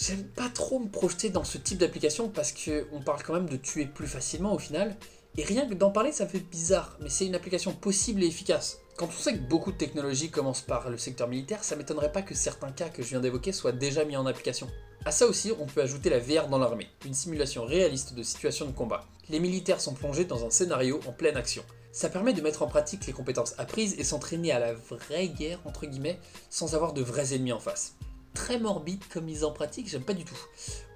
J'aime 0.00 0.24
pas 0.24 0.48
trop 0.48 0.78
me 0.78 0.88
projeter 0.88 1.28
dans 1.28 1.44
ce 1.44 1.58
type 1.58 1.76
d'application 1.76 2.30
parce 2.30 2.52
qu'on 2.52 3.02
parle 3.02 3.22
quand 3.22 3.34
même 3.34 3.50
de 3.50 3.58
tuer 3.58 3.84
plus 3.84 4.06
facilement 4.06 4.54
au 4.54 4.58
final. 4.58 4.96
Et 5.36 5.44
rien 5.44 5.68
que 5.68 5.74
d'en 5.74 5.90
parler, 5.90 6.10
ça 6.10 6.26
fait 6.26 6.40
bizarre, 6.40 6.96
mais 7.02 7.10
c'est 7.10 7.26
une 7.26 7.34
application 7.34 7.72
possible 7.74 8.22
et 8.22 8.26
efficace. 8.26 8.78
Quand 8.96 9.08
on 9.08 9.22
sait 9.22 9.34
que 9.34 9.46
beaucoup 9.46 9.72
de 9.72 9.76
technologies 9.76 10.30
commencent 10.30 10.62
par 10.62 10.88
le 10.88 10.96
secteur 10.96 11.28
militaire, 11.28 11.62
ça 11.62 11.76
m'étonnerait 11.76 12.12
pas 12.12 12.22
que 12.22 12.34
certains 12.34 12.72
cas 12.72 12.88
que 12.88 13.02
je 13.02 13.08
viens 13.08 13.20
d'évoquer 13.20 13.52
soient 13.52 13.72
déjà 13.72 14.06
mis 14.06 14.16
en 14.16 14.24
application. 14.24 14.68
À 15.04 15.10
ça 15.10 15.26
aussi, 15.26 15.52
on 15.60 15.66
peut 15.66 15.82
ajouter 15.82 16.08
la 16.08 16.18
VR 16.18 16.48
dans 16.48 16.58
l'armée, 16.58 16.88
une 17.04 17.14
simulation 17.14 17.66
réaliste 17.66 18.14
de 18.14 18.22
situations 18.22 18.66
de 18.66 18.72
combat. 18.72 19.04
Les 19.28 19.38
militaires 19.38 19.82
sont 19.82 19.94
plongés 19.94 20.24
dans 20.24 20.46
un 20.46 20.50
scénario 20.50 21.00
en 21.06 21.12
pleine 21.12 21.36
action. 21.36 21.62
Ça 21.92 22.08
permet 22.08 22.32
de 22.32 22.40
mettre 22.40 22.62
en 22.62 22.68
pratique 22.68 23.06
les 23.06 23.12
compétences 23.12 23.54
apprises 23.58 23.96
et 23.98 24.04
s'entraîner 24.04 24.52
à 24.52 24.60
la 24.60 24.72
vraie 24.72 25.28
guerre, 25.28 25.60
entre 25.66 25.84
guillemets, 25.84 26.18
sans 26.48 26.74
avoir 26.74 26.94
de 26.94 27.02
vrais 27.02 27.34
ennemis 27.34 27.52
en 27.52 27.60
face 27.60 27.94
très 28.34 28.58
morbide 28.58 29.02
comme 29.12 29.24
mise 29.24 29.44
en 29.44 29.52
pratique, 29.52 29.88
j'aime 29.88 30.02
pas 30.02 30.14
du 30.14 30.24
tout. 30.24 30.38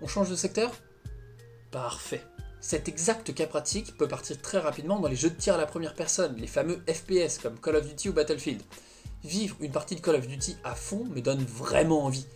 On 0.02 0.06
change 0.06 0.31
de 0.31 0.36
secteur? 0.36 0.72
Parfait. 1.70 2.22
Cet 2.60 2.88
exact 2.88 3.34
cas 3.34 3.46
pratique 3.46 3.96
peut 3.96 4.08
partir 4.08 4.40
très 4.40 4.58
rapidement 4.58 4.98
dans 4.98 5.08
les 5.08 5.16
jeux 5.16 5.31
de 5.31 5.34
tir 5.34 5.54
à 5.54 5.58
la 5.58 5.66
première 5.66 5.94
personne, 5.94 6.36
les 6.36 6.46
fameux 6.46 6.82
FPS 6.88 7.38
comme 7.38 7.60
Call 7.60 7.76
of 7.76 7.86
Duty 7.86 8.08
ou 8.08 8.12
Battlefield. 8.14 8.62
Vivre 9.22 9.56
une 9.60 9.72
partie 9.72 9.96
de 9.96 10.00
Call 10.00 10.16
of 10.16 10.26
Duty 10.26 10.56
à 10.64 10.75
fond 10.75 11.04
me 11.04 11.20
donne 11.20 11.44
vraiment 11.44 12.04
envie. 12.04 12.26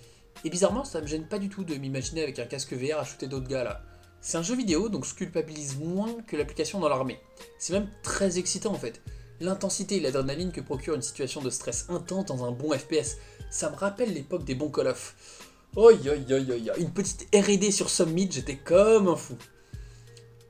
Et 0.45 0.51
bizarrement, 0.51 0.85
ça 0.85 1.01
me 1.01 1.07
gêne 1.07 1.27
pas 1.27 1.39
du 1.39 1.49
tout 1.49 1.65
de 1.65 1.75
m'imaginer 1.77 2.23
avec 2.23 2.39
un 2.39 2.45
casque 2.45 2.75
VR 2.75 2.99
à 2.99 3.05
shooter 3.05 3.27
d'autres 3.27 3.49
gars 3.49 3.65
là. 3.65 3.83
C'est 4.21 4.37
un 4.37 4.43
jeu 4.43 4.57
vidéo, 4.57 4.89
donc 4.89 5.05
je 5.05 5.15
culpabilise 5.15 5.79
moins 5.79 6.13
que 6.27 6.37
l'application 6.37 6.81
dans 6.81 6.89
l'armée. 6.89 7.21
C'est 7.59 7.73
même 7.73 7.89
très 8.03 8.39
excitant 8.39 8.73
en 8.73 8.79
fait. 8.79 9.01
L'intensité 9.41 9.97
et 9.97 10.01
l'adrénaline 10.01 10.51
que 10.51 10.61
procure 10.61 10.95
une 10.95 11.03
situation 11.03 11.41
de 11.41 11.51
stress 11.51 11.87
intense 11.89 12.27
dans 12.27 12.45
un 12.45 12.51
bon 12.51 12.77
FPS, 12.77 13.19
ça 13.51 13.71
me 13.71 13.77
rappelle 13.77 14.13
l'époque 14.13 14.45
des 14.45 14.55
bons 14.55 14.71
Call 14.71 14.89
of. 14.89 15.15
Oi, 15.77 15.93
oi, 15.93 16.17
oi, 16.31 16.41
oi, 16.41 16.79
Une 16.79 16.91
petite 16.91 17.29
RD 17.35 17.71
sur 17.71 17.89
Summit, 17.89 18.29
j'étais 18.33 18.57
comme 18.57 19.09
un 19.09 19.17
fou. 19.17 19.37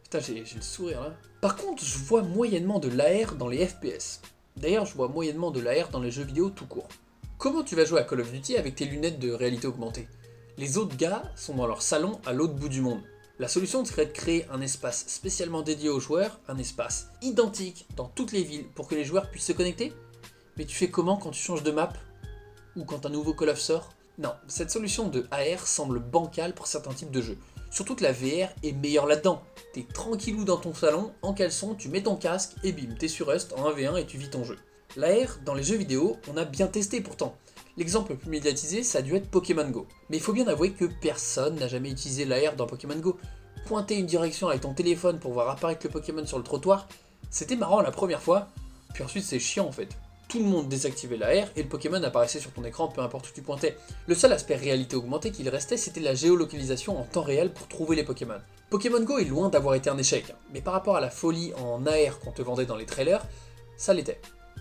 Putain, 0.05 0.21
j'ai 0.21 0.41
le 0.41 0.63
sourire 0.63 1.03
là. 1.03 1.15
Par 1.41 1.57
contre, 1.57 1.85
je 1.85 1.99
vois 1.99 2.23
moyennement 2.23 2.79
de 2.79 2.89
l'AR 2.89 3.35
dans 3.35 3.49
les 3.49 3.67
FPS. 3.67 4.23
D'ailleurs, 4.57 4.87
je 4.87 4.95
vois 4.95 5.09
moyennement 5.09 5.51
de 5.51 5.61
l'AR 5.61 5.91
dans 5.91 6.01
les 6.01 6.11
jeux 6.11 6.25
vidéo 6.25 6.49
tout 6.51 6.67
court. 6.67 6.89
Comment 7.37 7.63
tu 7.63 7.77
vas 7.77 7.85
jouer 7.85 8.01
à 8.01 8.05
Call 8.05 8.23
of 8.23 8.33
Duty 8.33 8.57
avec 8.57 8.75
tes 8.75 8.87
lunettes 8.87 9.19
de 9.19 9.31
réalité 9.31 9.67
augmentée? 9.67 10.09
Les 10.57 10.79
autres 10.79 10.97
gars 10.97 11.23
sont 11.37 11.55
dans 11.55 11.67
leur 11.67 11.83
salon 11.83 12.19
à 12.27 12.33
l'autre 12.33 12.55
bout 12.55 12.69
du 12.69 12.81
monde. 12.81 13.03
La 13.41 13.47
solution 13.47 13.85
serait 13.85 14.07
de 14.07 14.13
créer 14.13 14.47
un 14.51 14.61
espace 14.61 15.05
spécialement 15.07 15.63
dédié 15.63 15.89
aux 15.89 16.01
joueurs, 16.01 16.41
un 16.49 16.59
espace 16.59 17.11
identique 17.23 17.87
dans 17.95 18.09
toutes 18.09 18.33
les 18.33 18.43
villes 18.43 18.67
pour 18.75 18.89
que 18.89 18.97
les 18.97 19.05
joueurs 19.05 19.31
puissent 19.31 19.47
se 19.47 19.53
connecter. 19.53 19.93
Mais 20.57 20.65
tu 20.65 20.75
fais 20.75 20.91
comment 20.91 21.17
quand 21.17 21.31
tu 21.31 21.41
changes 21.41 21.63
de 21.63 21.71
map 21.71 21.93
ou 22.75 22.85
quand 22.85 23.07
un 23.07 23.11
nouveau 23.11 23.35
Call 23.35 23.51
of 23.51 23.61
sort? 23.61 23.93
Non, 24.19 24.33
cette 24.49 24.73
solution 24.73 25.07
de 25.07 25.29
AR 25.31 25.69
semble 25.69 26.01
bancale 26.01 26.53
pour 26.53 26.67
certains 26.67 26.93
types 26.93 27.13
de 27.13 27.23
jeux. 27.23 27.39
Surtout 27.71 27.95
que 27.95 28.03
la 28.03 28.11
VR 28.13 28.51
est 28.65 28.73
meilleure 28.73 29.07
là-dedans. 29.07 29.41
T'es 29.73 29.85
tranquillou 29.85 30.45
dans 30.45 30.57
ton 30.57 30.75
salon, 30.75 31.13
en 31.23 31.33
caleçon, 31.33 31.77
tu 31.77 31.89
mets 31.89 32.03
ton 32.03 32.17
casque 32.17 32.55
et 32.65 32.73
bim, 32.73 32.97
t'es 32.99 33.07
sur 33.07 33.29
Rust 33.29 33.53
en 33.53 33.71
1v1 33.71 34.01
et 34.01 34.07
tu 34.07 34.19
vis 34.19 34.31
ton 34.31 34.43
jeu. 34.43 34.59
L'AR, 34.97 35.39
dans 35.45 35.55
les 35.55 35.63
jeux 35.63 35.77
vidéo, 35.77 36.17
on 36.29 36.37
a 36.37 36.45
bien 36.45 36.67
testé 36.67 37.01
pourtant. 37.01 37.37
L'exemple 37.79 38.11
le 38.11 38.19
plus 38.19 38.29
médiatisé, 38.29 38.83
ça 38.83 38.99
a 38.99 39.03
dû 39.03 39.15
être 39.15 39.31
Pokémon 39.31 39.71
Go. 39.71 39.87
Mais 40.11 40.17
il 40.17 40.23
faut 40.23 40.33
bien 40.33 40.49
avouer 40.49 40.73
que 40.73 40.85
personne 41.01 41.55
n'a 41.55 41.69
jamais 41.69 41.91
utilisé 41.91 42.25
l'AR 42.25 42.57
dans 42.57 42.67
Pokémon 42.67 42.99
Go. 42.99 43.17
Pointer 43.67 43.97
une 43.97 44.07
direction 44.07 44.49
avec 44.49 44.63
ton 44.63 44.75
téléphone 44.75 45.21
pour 45.21 45.33
voir 45.33 45.49
apparaître 45.49 45.87
le 45.87 45.91
Pokémon 45.91 46.27
sur 46.27 46.39
le 46.39 46.45
trottoir, 46.45 46.89
c'était 47.31 47.55
marrant 47.55 47.81
la 47.81 47.93
première 47.93 48.21
fois, 48.21 48.49
puis 48.95 49.05
ensuite 49.05 49.23
c'est 49.23 49.39
chiant 49.39 49.67
en 49.67 49.73
fait 49.73 49.91
tout 50.29 50.41
le 50.41 50.45
monde 50.45 50.69
désactivait 50.69 51.17
l'AR 51.17 51.49
et 51.57 51.63
le 51.63 51.69
Pokémon 51.69 52.03
apparaissait 52.03 52.41
sur 52.41 52.53
ton 52.53 52.65
écran 52.65 52.89
peu 52.89 53.01
importe 53.01 53.29
où 53.31 53.33
tu 53.33 53.43
pointais. 53.43 53.77
Le 54.07 54.15
seul 54.15 54.33
aspect 54.33 54.57
réalité 54.57 54.95
augmentée 54.95 55.31
qu'il 55.31 55.49
restait, 55.49 55.77
c'était 55.77 56.01
la 56.01 56.15
géolocalisation 56.15 56.99
en 56.99 57.05
temps 57.05 57.23
réel 57.23 57.53
pour 57.53 57.67
trouver 57.67 57.97
les 57.97 58.05
Pokémon. 58.05 58.41
Pokémon 58.71 59.01
Go 59.01 59.19
est 59.19 59.25
loin 59.25 59.49
d'avoir 59.49 59.75
été 59.75 59.89
un 59.89 59.97
échec, 59.97 60.35
mais 60.53 60.61
par 60.61 60.75
rapport 60.75 60.97
à 60.97 61.01
la 61.01 61.11
folie 61.11 61.53
en 61.55 61.87
AR 61.87 62.19
qu'on 62.21 62.33
te 62.33 62.43
vendait 62.43 62.67
dans 62.67 62.77
les 62.77 62.87
trailers, 62.87 63.25
ça 63.77 63.95
l'était. 63.95 64.21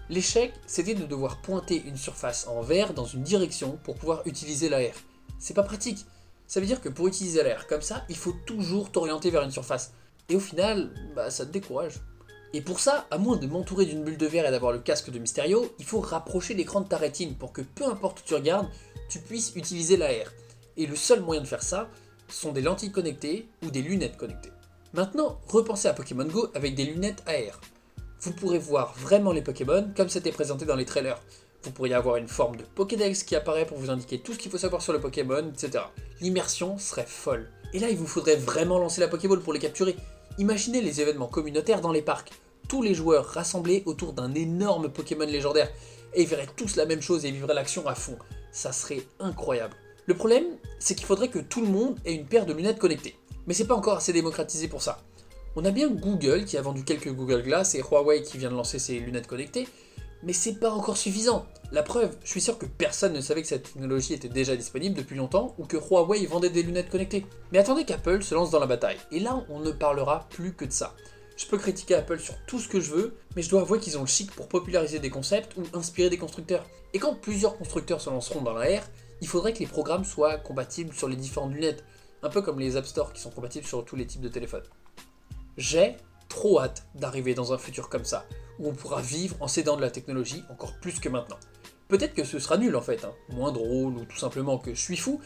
L'échec, 0.09 0.53
c'était 0.67 0.95
de 0.95 1.05
devoir 1.05 1.41
pointer 1.41 1.83
une 1.85 1.97
surface 1.97 2.47
en 2.47 2.61
vert 2.61 2.93
dans 2.93 3.05
une 3.05 3.23
direction 3.23 3.77
pour 3.83 3.95
pouvoir 3.95 4.21
utiliser 4.25 4.69
l'AR. 4.69 4.93
C'est 5.37 5.53
pas 5.53 5.63
pratique. 5.63 6.05
Ça 6.47 6.61
veut 6.61 6.65
dire 6.65 6.79
que 6.79 6.87
pour 6.87 7.07
utiliser 7.07 7.43
l'AR 7.43 7.67
comme 7.67 7.81
ça, 7.81 8.05
il 8.07 8.15
faut 8.15 8.35
toujours 8.45 8.89
t'orienter 8.89 9.29
vers 9.31 9.43
une 9.43 9.51
surface. 9.51 9.91
Et 10.29 10.35
au 10.37 10.39
final, 10.39 10.91
bah 11.13 11.29
ça 11.29 11.45
te 11.45 11.51
décourage. 11.51 11.95
Et 12.53 12.61
pour 12.61 12.79
ça, 12.79 13.05
à 13.11 13.17
moins 13.17 13.35
de 13.35 13.47
m'entourer 13.47 13.85
d'une 13.85 14.05
bulle 14.05 14.17
de 14.17 14.25
verre 14.25 14.47
et 14.47 14.51
d'avoir 14.51 14.71
le 14.71 14.79
casque 14.79 15.09
de 15.09 15.19
Mysterio, 15.19 15.73
il 15.77 15.85
faut 15.85 15.99
rapprocher 15.99 16.53
l'écran 16.53 16.79
de 16.79 16.87
ta 16.87 16.97
rétine 16.97 17.35
pour 17.35 17.51
que 17.51 17.61
peu 17.61 17.85
importe 17.85 18.21
où 18.21 18.23
tu 18.25 18.33
regardes, 18.33 18.69
tu 19.09 19.19
puisses 19.19 19.53
utiliser 19.55 19.97
l'AR. 19.97 20.31
Et 20.77 20.85
le 20.85 20.95
seul 20.95 21.21
moyen 21.21 21.41
de 21.41 21.47
faire 21.47 21.63
ça 21.63 21.89
sont 22.29 22.53
des 22.53 22.61
lentilles 22.61 22.91
connectées 22.91 23.49
ou 23.63 23.71
des 23.71 23.81
lunettes 23.81 24.15
connectées. 24.15 24.51
Maintenant, 24.93 25.39
repensez 25.47 25.89
à 25.89 25.93
Pokémon 25.93 26.25
Go 26.25 26.47
avec 26.55 26.75
des 26.75 26.85
lunettes 26.85 27.23
AR. 27.27 27.59
Vous 28.21 28.31
pourrez 28.31 28.57
voir 28.57 28.95
vraiment 28.97 29.31
les 29.31 29.41
Pokémon 29.41 29.87
comme 29.95 30.09
c'était 30.09 30.31
présenté 30.31 30.65
dans 30.65 30.75
les 30.75 30.85
trailers. 30.85 31.21
Vous 31.63 31.71
pourriez 31.71 31.93
avoir 31.93 32.15
une 32.15 32.27
forme 32.27 32.55
de 32.55 32.63
Pokédex 32.63 33.23
qui 33.23 33.35
apparaît 33.35 33.65
pour 33.65 33.77
vous 33.77 33.89
indiquer 33.89 34.19
tout 34.19 34.33
ce 34.33 34.39
qu'il 34.39 34.51
faut 34.51 34.57
savoir 34.57 34.81
sur 34.81 34.93
le 34.93 34.99
Pokémon, 34.99 35.49
etc. 35.49 35.83
L'immersion 36.21 36.77
serait 36.77 37.05
folle. 37.05 37.49
Et 37.73 37.79
là, 37.79 37.89
il 37.89 37.97
vous 37.97 38.07
faudrait 38.07 38.35
vraiment 38.35 38.79
lancer 38.79 39.01
la 39.01 39.07
Pokéball 39.07 39.41
pour 39.41 39.53
les 39.53 39.59
capturer. 39.59 39.95
Imaginez 40.39 40.81
les 40.81 41.01
événements 41.01 41.27
communautaires 41.27 41.81
dans 41.81 41.91
les 41.91 42.01
parcs. 42.01 42.31
Tous 42.67 42.81
les 42.81 42.93
joueurs 42.93 43.25
rassemblés 43.25 43.83
autour 43.85 44.13
d'un 44.13 44.33
énorme 44.33 44.89
Pokémon 44.89 45.25
légendaire. 45.25 45.69
Et 46.13 46.23
ils 46.23 46.27
verraient 46.27 46.49
tous 46.55 46.75
la 46.75 46.85
même 46.85 47.01
chose 47.01 47.25
et 47.25 47.31
vivraient 47.31 47.53
l'action 47.53 47.87
à 47.87 47.95
fond. 47.95 48.17
Ça 48.51 48.71
serait 48.71 49.03
incroyable. 49.19 49.75
Le 50.05 50.15
problème, 50.15 50.45
c'est 50.79 50.95
qu'il 50.95 51.05
faudrait 51.05 51.27
que 51.27 51.39
tout 51.39 51.61
le 51.61 51.67
monde 51.67 51.99
ait 52.05 52.13
une 52.13 52.25
paire 52.25 52.45
de 52.45 52.53
lunettes 52.53 52.79
connectées. 52.79 53.17
Mais 53.45 53.53
c'est 53.53 53.67
pas 53.67 53.75
encore 53.75 53.97
assez 53.97 54.13
démocratisé 54.13 54.67
pour 54.67 54.81
ça. 54.81 55.03
On 55.59 55.65
a 55.65 55.71
bien 55.71 55.89
Google 55.89 56.45
qui 56.45 56.55
a 56.55 56.61
vendu 56.61 56.83
quelques 56.83 57.11
Google 57.11 57.41
Glass 57.41 57.73
et 57.73 57.81
Huawei 57.81 58.21
qui 58.21 58.37
vient 58.37 58.51
de 58.51 58.55
lancer 58.55 58.77
ses 58.77 58.99
lunettes 58.99 59.25
connectées, 59.25 59.67
mais 60.21 60.31
c'est 60.31 60.59
pas 60.59 60.69
encore 60.69 60.97
suffisant. 60.97 61.47
La 61.71 61.81
preuve, 61.81 62.15
je 62.23 62.29
suis 62.29 62.41
sûr 62.41 62.59
que 62.59 62.67
personne 62.67 63.13
ne 63.13 63.21
savait 63.21 63.41
que 63.41 63.47
cette 63.47 63.63
technologie 63.63 64.13
était 64.13 64.29
déjà 64.29 64.55
disponible 64.55 64.95
depuis 64.95 65.15
longtemps 65.15 65.55
ou 65.57 65.65
que 65.65 65.77
Huawei 65.77 66.27
vendait 66.27 66.51
des 66.51 66.61
lunettes 66.61 66.91
connectées. 66.91 67.25
Mais 67.51 67.57
attendez 67.57 67.85
qu'Apple 67.85 68.21
se 68.21 68.35
lance 68.35 68.51
dans 68.51 68.59
la 68.59 68.67
bataille. 68.67 68.99
Et 69.11 69.19
là, 69.19 69.43
on 69.49 69.59
ne 69.59 69.71
parlera 69.71 70.27
plus 70.29 70.53
que 70.53 70.63
de 70.63 70.71
ça. 70.71 70.93
Je 71.37 71.47
peux 71.47 71.57
critiquer 71.57 71.95
Apple 71.95 72.19
sur 72.19 72.35
tout 72.45 72.59
ce 72.59 72.67
que 72.67 72.79
je 72.79 72.91
veux, 72.91 73.17
mais 73.35 73.41
je 73.41 73.49
dois 73.49 73.61
avouer 73.61 73.79
qu'ils 73.79 73.97
ont 73.97 74.01
le 74.01 74.05
chic 74.05 74.31
pour 74.33 74.47
populariser 74.49 74.99
des 74.99 75.09
concepts 75.09 75.57
ou 75.57 75.63
inspirer 75.75 76.11
des 76.11 76.19
constructeurs. 76.19 76.67
Et 76.93 76.99
quand 76.99 77.15
plusieurs 77.15 77.57
constructeurs 77.57 77.99
se 77.99 78.11
lanceront 78.11 78.41
dans 78.41 78.53
la 78.53 78.69
il 79.21 79.27
faudrait 79.27 79.53
que 79.53 79.59
les 79.59 79.65
programmes 79.65 80.05
soient 80.05 80.37
compatibles 80.37 80.93
sur 80.93 81.09
les 81.09 81.15
différentes 81.15 81.55
lunettes. 81.55 81.83
un 82.21 82.29
peu 82.29 82.43
comme 82.43 82.59
les 82.59 82.77
App 82.77 82.85
Store 82.85 83.11
qui 83.11 83.21
sont 83.21 83.31
compatibles 83.31 83.65
sur 83.65 83.83
tous 83.83 83.95
les 83.95 84.05
types 84.05 84.21
de 84.21 84.29
téléphones. 84.29 84.61
J'ai 85.57 85.97
trop 86.29 86.59
hâte 86.59 86.85
d'arriver 86.93 87.33
dans 87.33 87.51
un 87.51 87.57
futur 87.57 87.89
comme 87.89 88.05
ça, 88.05 88.25
où 88.59 88.69
on 88.69 88.73
pourra 88.73 89.01
vivre 89.01 89.35
en 89.39 89.47
s'aidant 89.47 89.75
de 89.75 89.81
la 89.81 89.89
technologie 89.89 90.43
encore 90.49 90.73
plus 90.79 90.99
que 90.99 91.09
maintenant. 91.09 91.39
Peut-être 91.87 92.13
que 92.13 92.23
ce 92.23 92.37
sera 92.37 92.57
nul 92.57 92.75
en 92.75 92.81
fait, 92.81 93.05
hein. 93.05 93.13
moins 93.29 93.51
drôle 93.51 93.97
ou 93.97 94.05
tout 94.05 94.17
simplement 94.17 94.57
que 94.57 94.73
je 94.73 94.81
suis 94.81 94.97
fou, 94.97 95.21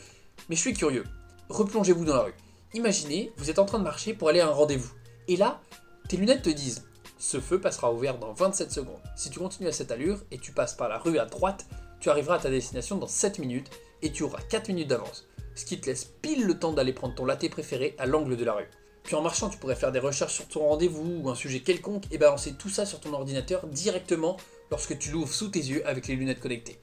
mais 0.48 0.56
je 0.56 0.62
suis 0.62 0.74
curieux. 0.74 1.04
Replongez-vous 1.50 2.06
dans 2.06 2.16
la 2.16 2.22
rue. 2.22 2.36
Imaginez, 2.74 3.34
vous 3.38 3.50
êtes 3.50 3.60
en 3.60 3.66
train 3.66 3.80
de 3.80 3.84
marcher 3.84 4.14
pour 4.14 4.30
aller 4.30 4.40
à 4.40 4.48
un 4.48 4.52
rendez-vous. 4.52 4.94
Et 5.28 5.36
là, 5.36 5.60
tes 6.08 6.18
lunettes 6.18 6.44
te 6.44 6.50
disent 6.50 6.84
ce 7.18 7.40
feu 7.40 7.60
passera 7.60 7.94
ouvert 7.94 8.18
dans 8.18 8.34
27 8.34 8.72
secondes. 8.72 9.02
Si 9.16 9.30
tu 9.30 9.40
continues 9.40 9.68
à 9.68 9.74
cette 9.74 9.92
allure 9.92 10.24
et 10.32 10.38
tu 10.38 10.54
passes 10.54 10.74
par 10.74 10.88
la 10.88 10.98
rue 10.98 11.20
à 11.20 11.26
droite, 11.26 11.66
tu 12.00 12.10
arriveras 12.10 12.36
à 12.36 12.40
ta 12.40 12.50
destination 12.50 12.98
dans 12.98 13.08
7 13.08 13.40
minutes 13.40 13.70
et 14.02 14.12
tu 14.12 14.24
auras 14.24 14.42
4 14.42 14.70
minutes 14.70 14.88
d'avance. 14.88 15.28
Ce 15.56 15.66
qui 15.66 15.80
te 15.80 15.88
laisse 15.88 16.06
pile 16.06 16.46
le 16.46 16.58
temps 16.58 16.74
d'aller 16.74 16.94
prendre 16.94 17.14
ton 17.14 17.26
latte 17.26 17.50
préféré 17.50 17.96
à 18.00 18.06
l'angle 18.06 18.38
de 18.38 18.46
la 18.46 18.54
rue. 18.54 18.70
Puis 19.04 19.16
en 19.16 19.22
marchant, 19.22 19.50
tu 19.50 19.58
pourrais 19.58 19.76
faire 19.76 19.92
des 19.92 20.00
recherches 20.00 20.36
sur 20.36 20.48
ton 20.48 20.68
rendez-vous 20.68 21.22
ou 21.24 21.30
un 21.30 21.36
sujet 21.36 21.60
quelconque 21.60 22.04
et 22.12 22.18
balancer 22.18 22.54
tout 22.54 22.70
ça 22.70 22.86
sur 22.86 23.00
ton 23.00 23.14
ordinateur 23.14 23.68
directement 23.68 24.38
lorsque 24.70 24.98
tu 24.98 25.12
l'ouvres 25.12 25.34
sous 25.34 25.50
tes 25.50 25.60
yeux 25.60 25.86
avec 25.88 26.08
les 26.08 26.16
lunettes 26.16 26.40
connectées. 26.40 26.80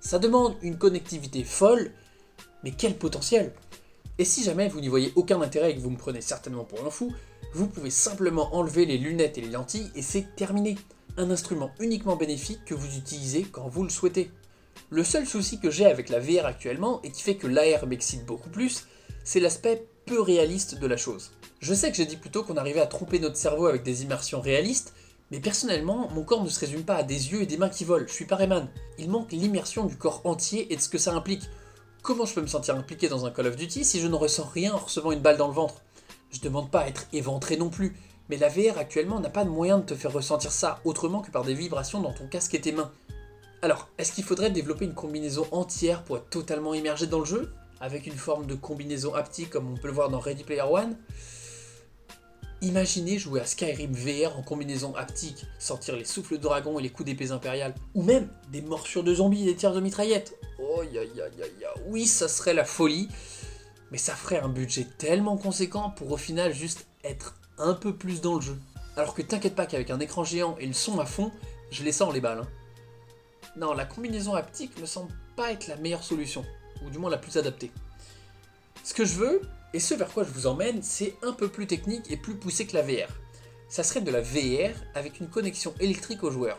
Ça 0.00 0.18
demande 0.18 0.56
une 0.62 0.78
connectivité 0.78 1.44
folle, 1.44 1.92
mais 2.64 2.72
quel 2.72 2.96
potentiel 2.96 3.52
Et 4.18 4.24
si 4.24 4.42
jamais 4.44 4.68
vous 4.68 4.80
n'y 4.80 4.88
voyez 4.88 5.12
aucun 5.16 5.40
intérêt 5.42 5.72
et 5.72 5.74
que 5.74 5.80
vous 5.80 5.90
me 5.90 5.96
prenez 5.96 6.20
certainement 6.20 6.64
pour 6.64 6.84
un 6.84 6.90
fou, 6.90 7.12
vous 7.54 7.66
pouvez 7.66 7.90
simplement 7.90 8.54
enlever 8.54 8.86
les 8.86 8.98
lunettes 8.98 9.38
et 9.38 9.42
les 9.42 9.50
lentilles 9.50 9.90
et 9.94 10.02
c'est 10.02 10.34
terminé. 10.36 10.76
Un 11.16 11.30
instrument 11.30 11.70
uniquement 11.80 12.16
bénéfique 12.16 12.64
que 12.64 12.74
vous 12.74 12.96
utilisez 12.96 13.42
quand 13.42 13.68
vous 13.68 13.82
le 13.82 13.90
souhaitez. 13.90 14.30
Le 14.90 15.04
seul 15.04 15.26
souci 15.26 15.60
que 15.60 15.70
j'ai 15.70 15.86
avec 15.86 16.08
la 16.08 16.20
VR 16.20 16.46
actuellement 16.46 17.02
et 17.02 17.10
qui 17.10 17.22
fait 17.22 17.36
que 17.36 17.46
l'AR 17.46 17.86
m'excite 17.86 18.24
beaucoup 18.24 18.50
plus, 18.50 18.86
c'est 19.24 19.40
l'aspect 19.40 19.86
peu 20.06 20.20
réaliste 20.20 20.78
de 20.78 20.86
la 20.86 20.96
chose. 20.96 21.32
Je 21.60 21.74
sais 21.74 21.90
que 21.90 21.96
j'ai 21.96 22.06
dit 22.06 22.16
plutôt 22.16 22.44
qu'on 22.44 22.56
arrivait 22.56 22.80
à 22.80 22.86
tromper 22.86 23.18
notre 23.18 23.36
cerveau 23.36 23.66
avec 23.66 23.82
des 23.82 24.04
immersions 24.04 24.40
réalistes, 24.40 24.94
mais 25.30 25.40
personnellement, 25.40 26.08
mon 26.14 26.22
corps 26.22 26.44
ne 26.44 26.48
se 26.48 26.60
résume 26.60 26.84
pas 26.84 26.94
à 26.94 27.02
des 27.02 27.32
yeux 27.32 27.42
et 27.42 27.46
des 27.46 27.56
mains 27.56 27.68
qui 27.68 27.84
volent, 27.84 28.06
je 28.06 28.12
suis 28.12 28.26
pas 28.26 28.36
Rayman. 28.36 28.68
Il 28.98 29.10
manque 29.10 29.32
l'immersion 29.32 29.84
du 29.84 29.96
corps 29.96 30.22
entier 30.24 30.72
et 30.72 30.76
de 30.76 30.80
ce 30.80 30.88
que 30.88 30.98
ça 30.98 31.12
implique. 31.12 31.42
Comment 32.02 32.26
je 32.26 32.34
peux 32.34 32.40
me 32.40 32.46
sentir 32.46 32.76
impliqué 32.76 33.08
dans 33.08 33.26
un 33.26 33.32
Call 33.32 33.48
of 33.48 33.56
Duty 33.56 33.84
si 33.84 34.00
je 34.00 34.06
ne 34.06 34.14
ressens 34.14 34.48
rien 34.54 34.72
en 34.72 34.78
recevant 34.78 35.10
une 35.10 35.20
balle 35.20 35.36
dans 35.36 35.48
le 35.48 35.52
ventre? 35.52 35.82
Je 36.30 36.40
demande 36.40 36.70
pas 36.70 36.80
à 36.80 36.88
être 36.88 37.06
éventré 37.12 37.56
non 37.56 37.70
plus, 37.70 37.96
mais 38.28 38.36
la 38.36 38.48
VR 38.48 38.78
actuellement 38.78 39.18
n'a 39.18 39.28
pas 39.28 39.44
de 39.44 39.50
moyen 39.50 39.78
de 39.78 39.84
te 39.84 39.94
faire 39.96 40.12
ressentir 40.12 40.52
ça 40.52 40.80
autrement 40.84 41.22
que 41.22 41.32
par 41.32 41.44
des 41.44 41.54
vibrations 41.54 42.00
dans 42.00 42.12
ton 42.12 42.28
casque 42.28 42.54
et 42.54 42.60
tes 42.60 42.72
mains. 42.72 42.92
Alors, 43.62 43.88
est-ce 43.98 44.12
qu'il 44.12 44.24
faudrait 44.24 44.52
développer 44.52 44.84
une 44.84 44.94
combinaison 44.94 45.46
entière 45.50 46.04
pour 46.04 46.18
être 46.18 46.30
totalement 46.30 46.72
immergé 46.72 47.08
dans 47.08 47.18
le 47.18 47.24
jeu? 47.24 47.52
Avec 47.80 48.06
une 48.06 48.16
forme 48.16 48.46
de 48.46 48.54
combinaison 48.54 49.14
haptique 49.14 49.50
comme 49.50 49.70
on 49.70 49.76
peut 49.76 49.88
le 49.88 49.94
voir 49.94 50.08
dans 50.08 50.20
Ready 50.20 50.44
Player 50.44 50.62
One? 50.62 50.96
Imaginez 52.60 53.18
jouer 53.20 53.40
à 53.40 53.46
Skyrim 53.46 53.92
VR 53.92 54.36
en 54.36 54.42
combinaison 54.42 54.94
haptique, 54.96 55.46
sentir 55.60 55.94
les 55.94 56.04
souffles 56.04 56.38
de 56.38 56.42
dragon 56.42 56.78
et 56.80 56.82
les 56.82 56.90
coups 56.90 57.06
d'épée 57.06 57.30
impériales, 57.30 57.74
ou 57.94 58.02
même 58.02 58.28
des 58.50 58.62
morsures 58.62 59.04
de 59.04 59.14
zombies 59.14 59.42
et 59.42 59.52
des 59.52 59.54
tirs 59.54 59.72
de 59.72 59.80
mitraillettes. 59.80 60.34
Oh 60.58 60.82
ya 60.82 61.04
ya 61.04 61.28
ya 61.38 61.46
ya, 61.60 61.68
oui, 61.86 62.06
ça 62.06 62.26
serait 62.26 62.54
la 62.54 62.64
folie, 62.64 63.08
mais 63.92 63.98
ça 63.98 64.16
ferait 64.16 64.40
un 64.40 64.48
budget 64.48 64.88
tellement 64.98 65.36
conséquent 65.36 65.90
pour 65.90 66.10
au 66.10 66.16
final 66.16 66.52
juste 66.52 66.88
être 67.04 67.36
un 67.58 67.74
peu 67.74 67.94
plus 67.94 68.20
dans 68.20 68.34
le 68.34 68.40
jeu. 68.40 68.58
Alors 68.96 69.14
que 69.14 69.22
t'inquiète 69.22 69.54
pas 69.54 69.66
qu'avec 69.66 69.90
un 69.90 70.00
écran 70.00 70.24
géant 70.24 70.56
et 70.58 70.66
le 70.66 70.72
son 70.72 70.98
à 70.98 71.06
fond, 71.06 71.30
je 71.70 71.84
les 71.84 71.92
sens 71.92 72.12
les 72.12 72.20
balles. 72.20 72.40
Hein. 72.40 72.48
Non, 73.56 73.72
la 73.72 73.84
combinaison 73.84 74.34
haptique 74.34 74.76
me 74.80 74.86
semble 74.86 75.12
pas 75.36 75.52
être 75.52 75.68
la 75.68 75.76
meilleure 75.76 76.02
solution, 76.02 76.44
ou 76.84 76.90
du 76.90 76.98
moins 76.98 77.10
la 77.10 77.18
plus 77.18 77.36
adaptée. 77.36 77.70
Ce 78.82 78.94
que 78.94 79.04
je 79.04 79.14
veux, 79.14 79.42
et 79.74 79.80
ce 79.80 79.94
vers 79.94 80.12
quoi 80.12 80.24
je 80.24 80.30
vous 80.30 80.46
emmène, 80.46 80.82
c'est 80.82 81.14
un 81.22 81.32
peu 81.32 81.48
plus 81.48 81.66
technique 81.66 82.10
et 82.10 82.16
plus 82.16 82.34
poussé 82.34 82.66
que 82.66 82.76
la 82.76 82.82
VR. 82.82 83.08
Ça 83.68 83.82
serait 83.82 84.00
de 84.00 84.10
la 84.10 84.22
VR 84.22 84.74
avec 84.94 85.20
une 85.20 85.28
connexion 85.28 85.74
électrique 85.80 86.24
au 86.24 86.30
joueur. 86.30 86.58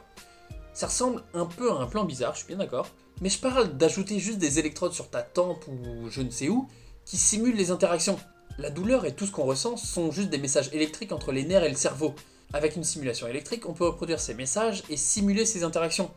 Ça 0.74 0.88
ressemble 0.88 1.24
un 1.34 1.46
peu 1.46 1.72
à 1.72 1.76
un 1.76 1.88
plan 1.88 2.06
bizarre, 2.06 2.34
je 2.34 2.40
suis 2.40 2.48
bien 2.48 2.58
d'accord, 2.58 2.88
mais 3.22 3.30
je 3.30 3.40
parle 3.40 3.76
d'ajouter 3.78 4.20
juste 4.20 4.38
des 4.38 4.60
électrodes 4.60 4.94
sur 4.94 5.10
ta 5.10 5.24
tempe 5.24 5.68
ou 5.68 6.10
je 6.10 6.22
ne 6.22 6.30
sais 6.30 6.50
où 6.50 6.68
qui 7.06 7.18
simulent 7.18 7.56
les 7.56 7.72
interactions. 7.72 8.20
La 8.60 8.70
douleur 8.70 9.06
et 9.06 9.16
tout 9.16 9.26
ce 9.26 9.32
qu'on 9.32 9.46
ressent 9.46 9.78
sont 9.78 10.12
juste 10.12 10.30
des 10.30 10.38
messages 10.38 10.70
électriques 10.74 11.12
entre 11.12 11.32
les 11.32 11.44
nerfs 11.44 11.64
et 11.64 11.70
le 11.70 11.76
cerveau. 11.76 12.14
Avec 12.54 12.76
une 12.76 12.84
simulation 12.84 13.28
électrique, 13.28 13.68
on 13.68 13.74
peut 13.74 13.86
reproduire 13.86 14.20
ces 14.20 14.34
messages 14.34 14.84
et 14.90 14.98
simuler 14.98 15.46
ces 15.46 15.64
interactions. 15.64 16.12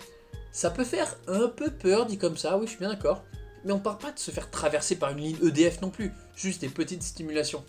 Ça 0.50 0.70
peut 0.70 0.84
faire 0.84 1.16
un 1.28 1.48
peu 1.48 1.70
peur 1.70 2.04
dit 2.04 2.18
comme 2.18 2.36
ça, 2.36 2.58
oui 2.58 2.66
je 2.66 2.70
suis 2.70 2.78
bien 2.78 2.90
d'accord, 2.90 3.22
mais 3.64 3.72
on 3.72 3.78
parle 3.78 3.98
pas 3.98 4.12
de 4.12 4.18
se 4.18 4.30
faire 4.30 4.50
traverser 4.50 4.96
par 4.96 5.10
une 5.10 5.18
ligne 5.18 5.38
EDF 5.42 5.80
non 5.80 5.90
plus, 5.90 6.12
juste 6.36 6.60
des 6.60 6.68
petites 6.68 7.02
stimulations. 7.02 7.64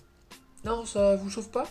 Non, 0.66 0.86
ça 0.86 1.16
vous 1.16 1.30
chauffe 1.30 1.50
pas? 1.50 1.68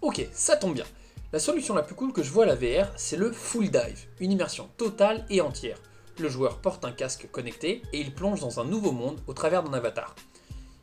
Ok, 0.00 0.26
ça 0.32 0.56
tombe 0.56 0.74
bien. 0.74 0.86
La 1.32 1.38
solution 1.38 1.74
la 1.74 1.82
plus 1.82 1.94
cool 1.94 2.12
que 2.12 2.22
je 2.22 2.30
vois 2.30 2.44
à 2.44 2.46
la 2.46 2.54
VR, 2.54 2.92
c'est 2.96 3.16
le 3.16 3.32
full 3.32 3.70
dive, 3.70 4.06
une 4.20 4.32
immersion 4.32 4.68
totale 4.76 5.26
et 5.30 5.40
entière. 5.40 5.78
Le 6.18 6.28
joueur 6.28 6.58
porte 6.58 6.84
un 6.84 6.92
casque 6.92 7.28
connecté 7.32 7.82
et 7.92 8.00
il 8.00 8.14
plonge 8.14 8.40
dans 8.40 8.60
un 8.60 8.64
nouveau 8.64 8.92
monde 8.92 9.20
au 9.26 9.32
travers 9.32 9.62
d'un 9.62 9.72
avatar. 9.72 10.14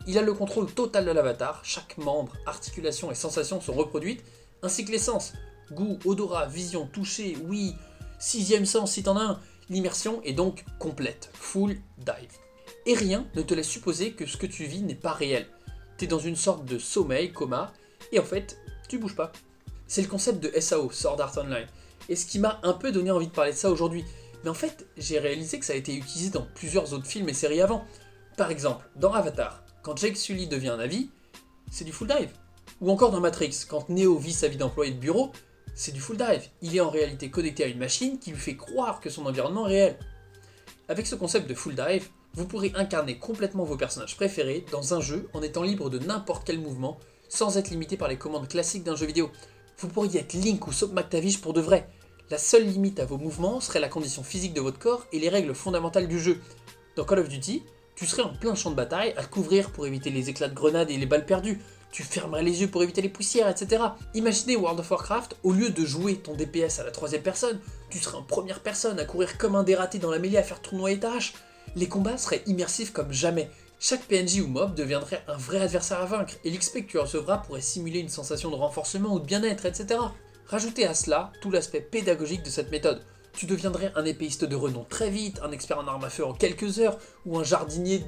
Il 0.08 0.18
a 0.18 0.22
le 0.22 0.34
contrôle 0.34 0.72
total 0.72 1.06
de 1.06 1.12
l'avatar, 1.12 1.62
chaque 1.64 1.98
membre, 1.98 2.36
articulation 2.46 3.12
et 3.12 3.16
sensation 3.16 3.62
sont 3.62 3.74
reproduites, 3.74 4.24
ainsi 4.62 4.84
que 4.84 4.92
les 4.92 4.98
sens. 4.98 5.34
Goût, 5.72 5.98
odorat, 6.04 6.48
vision, 6.48 6.86
toucher, 6.86 7.38
oui, 7.46 7.76
sixième 8.20 8.66
sens 8.66 8.92
si 8.92 9.04
t'en 9.04 9.16
as 9.16 9.24
un. 9.24 9.40
L'immersion 9.70 10.22
est 10.24 10.34
donc 10.34 10.66
complète, 10.80 11.30
full 11.34 11.78
dive 11.98 12.42
et 12.86 12.94
rien 12.94 13.28
ne 13.36 13.42
te 13.42 13.54
laisse 13.54 13.68
supposer 13.68 14.14
que 14.14 14.26
ce 14.26 14.38
que 14.38 14.46
tu 14.46 14.66
vis 14.66 14.82
n'est 14.82 14.96
pas 14.96 15.14
réel. 15.14 15.48
Tu 15.98 16.06
es 16.06 16.08
dans 16.08 16.20
une 16.20 16.36
sorte 16.36 16.66
de 16.66 16.78
sommeil, 16.78 17.32
coma, 17.32 17.72
et 18.12 18.20
en 18.20 18.24
fait, 18.24 18.58
tu 18.88 18.98
bouges 18.98 19.16
pas. 19.16 19.32
C'est 19.88 20.02
le 20.02 20.08
concept 20.08 20.42
de 20.42 20.60
SAO, 20.60 20.90
Sword 20.92 21.22
Art 21.22 21.38
Online, 21.38 21.68
et 22.10 22.16
ce 22.16 22.26
qui 22.26 22.40
m'a 22.40 22.60
un 22.64 22.74
peu 22.74 22.92
donné 22.92 23.12
envie 23.12 23.28
de 23.28 23.32
parler 23.34 23.52
de 23.52 23.58
ça 23.58 23.70
aujourd'hui. 23.70 24.06
Mais 24.44 24.50
en 24.50 24.56
fait, 24.56 24.88
j'ai 24.98 25.20
réalisé 25.20 25.60
que 25.60 25.66
ça 25.66 25.74
a 25.74 25.76
été 25.76 25.94
utilisé 25.96 26.30
dans 26.30 26.48
plusieurs 26.56 26.94
autres 26.94 27.06
films 27.06 27.30
et 27.30 27.34
séries 27.34 27.62
avant. 27.62 27.86
Par 28.38 28.50
exemple, 28.50 28.90
dans 28.96 29.14
Avatar, 29.14 29.64
quand 29.84 29.98
Jake 29.98 30.18
Sully 30.18 30.48
devient 30.48 30.70
un 30.70 30.80
avis, 30.80 31.10
c'est 31.70 31.84
du 31.84 31.92
full 31.92 32.08
dive. 32.08 32.32
Ou 32.80 32.90
encore 32.90 33.12
dans 33.12 33.20
Matrix, 33.20 33.66
quand 33.68 33.90
Neo 33.90 34.18
vit 34.18 34.34
sa 34.34 34.48
vie 34.48 34.58
d'employé 34.58 34.92
de 34.92 34.98
bureau, 34.98 35.32
c'est 35.76 35.92
du 35.92 36.02
full 36.02 36.18
dive. 36.18 36.48
Il 36.62 36.76
est 36.76 36.82
en 36.82 36.90
réalité 36.90 37.30
connecté 37.30 37.64
à 37.64 37.68
une 37.68 37.78
machine 37.78 38.20
qui 38.20 38.32
lui 38.32 38.40
fait 38.40 38.56
croire 38.56 39.00
que 39.00 39.10
son 39.10 39.26
environnement 39.26 39.68
est 39.68 39.72
réel. 39.72 40.00
Avec 40.88 41.08
ce 41.08 41.16
concept 41.16 41.48
de 41.48 41.54
full 41.54 41.76
dive, 41.76 42.10
vous 42.34 42.46
pourrez 42.46 42.72
incarner 42.76 43.18
complètement 43.18 43.64
vos 43.64 43.78
personnages 43.78 44.16
préférés 44.16 44.66
dans 44.72 44.94
un 44.94 45.02
jeu 45.02 45.30
en 45.34 45.42
étant 45.42 45.64
libre 45.64 45.90
de 45.90 46.00
n'importe 46.00 46.44
quel 46.46 46.60
mouvement, 46.60 46.98
sans 47.30 47.58
être 47.58 47.70
limité 47.70 47.98
par 47.98 48.08
les 48.08 48.18
commandes 48.18 48.48
classiques 48.48 48.84
d'un 48.84 48.96
jeu 48.96 49.06
vidéo. 49.06 49.30
Vous 49.78 49.88
pourriez 49.88 50.20
être 50.20 50.34
Link 50.34 50.66
ou 50.68 50.72
Soap 50.72 50.94
McTavish 50.94 51.42
pour 51.42 51.54
de 51.54 51.62
vrai. 51.62 51.90
La 52.30 52.38
seule 52.38 52.66
limite 52.66 53.00
à 53.00 53.06
vos 53.06 53.18
mouvements 53.18 53.60
serait 53.60 53.80
la 53.80 53.90
condition 53.90 54.24
physique 54.24 54.54
de 54.54 54.62
votre 54.62 54.80
corps 54.80 55.06
et 55.12 55.20
les 55.20 55.28
règles 55.28 55.54
fondamentales 55.54 56.08
du 56.08 56.20
jeu. 56.20 56.40
Dans 56.96 57.04
Call 57.04 57.20
of 57.20 57.30
Duty, 57.30 57.64
tu 57.96 58.06
serais 58.06 58.22
en 58.22 58.34
plein 58.34 58.56
champ 58.56 58.72
de 58.72 58.76
bataille 58.76 59.14
à 59.18 59.26
couvrir 59.26 59.70
pour 59.72 59.86
éviter 59.86 60.10
les 60.10 60.30
éclats 60.30 60.48
de 60.48 60.54
grenades 60.54 60.90
et 60.90 60.98
les 60.98 61.06
balles 61.06 61.26
perdues. 61.26 61.60
Tu 61.92 62.04
fermerais 62.04 62.44
les 62.44 62.62
yeux 62.62 62.70
pour 62.70 62.84
éviter 62.84 63.02
les 63.02 63.10
poussières, 63.10 63.50
etc. 63.50 63.84
Imaginez 64.14 64.56
World 64.56 64.80
of 64.80 64.90
Warcraft, 64.90 65.36
au 65.44 65.52
lieu 65.52 65.70
de 65.70 65.86
jouer 65.86 66.16
ton 66.16 66.36
DPS 66.36 66.80
à 66.80 66.86
la 66.86 66.92
troisième 66.92 67.22
personne, 67.22 67.60
tu 67.90 67.98
serais 68.00 68.18
en 68.18 68.24
première 68.24 68.62
personne 68.62 68.98
à 68.98 69.04
courir 69.04 69.38
comme 69.38 69.56
un 69.56 69.64
dératé 69.64 70.00
dans 70.00 70.10
la 70.10 70.20
mêlée 70.20 70.38
à 70.38 70.44
faire 70.44 70.62
tournoyer 70.62 71.00
ta 71.00 71.14
hache 71.14 71.34
les 71.76 71.88
combats 71.88 72.18
seraient 72.18 72.44
immersifs 72.48 72.92
comme 72.92 73.12
jamais. 73.12 73.50
Chaque 73.80 74.04
PNJ 74.04 74.42
ou 74.42 74.48
mob 74.48 74.76
deviendrait 74.76 75.24
un 75.28 75.38
vrai 75.38 75.60
adversaire 75.60 76.02
à 76.02 76.06
vaincre, 76.06 76.36
et 76.44 76.52
l'XP 76.52 76.86
que 76.86 76.92
tu 76.92 77.00
recevras 77.00 77.40
pourrait 77.40 77.62
simuler 77.62 78.00
une 78.00 78.10
sensation 78.10 78.52
de 78.52 78.56
renforcement 78.56 79.14
ou 79.14 79.20
de 79.20 79.26
bien-être, 79.26 79.66
etc. 79.66 80.00
Rajoutez 80.46 80.86
à 80.86 80.94
cela 80.94 81.32
tout 81.42 81.50
l'aspect 81.50 81.82
pédagogique 81.82 82.44
de 82.44 82.50
cette 82.50 82.70
méthode. 82.72 83.02
Tu 83.34 83.46
deviendrais 83.46 83.92
un 83.96 84.06
épéiste 84.06 84.46
de 84.46 84.56
renom 84.56 84.84
très 84.84 85.10
vite, 85.10 85.40
un 85.42 85.52
expert 85.52 85.80
en 85.80 85.88
armes 85.88 86.04
à 86.04 86.10
feu 86.10 86.26
en 86.26 86.34
quelques 86.34 86.80
heures, 86.80 87.00
ou 87.26 87.40
un 87.40 87.44
jardinier 87.44 88.04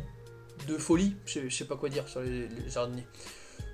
de 0.68 0.78
folie, 0.78 1.16
je 1.26 1.50
sais 1.50 1.66
pas 1.66 1.76
quoi 1.76 1.90
dire 1.90 2.08
sur 2.08 2.22
les, 2.22 2.48
les 2.48 2.70
jardiniers. 2.70 3.08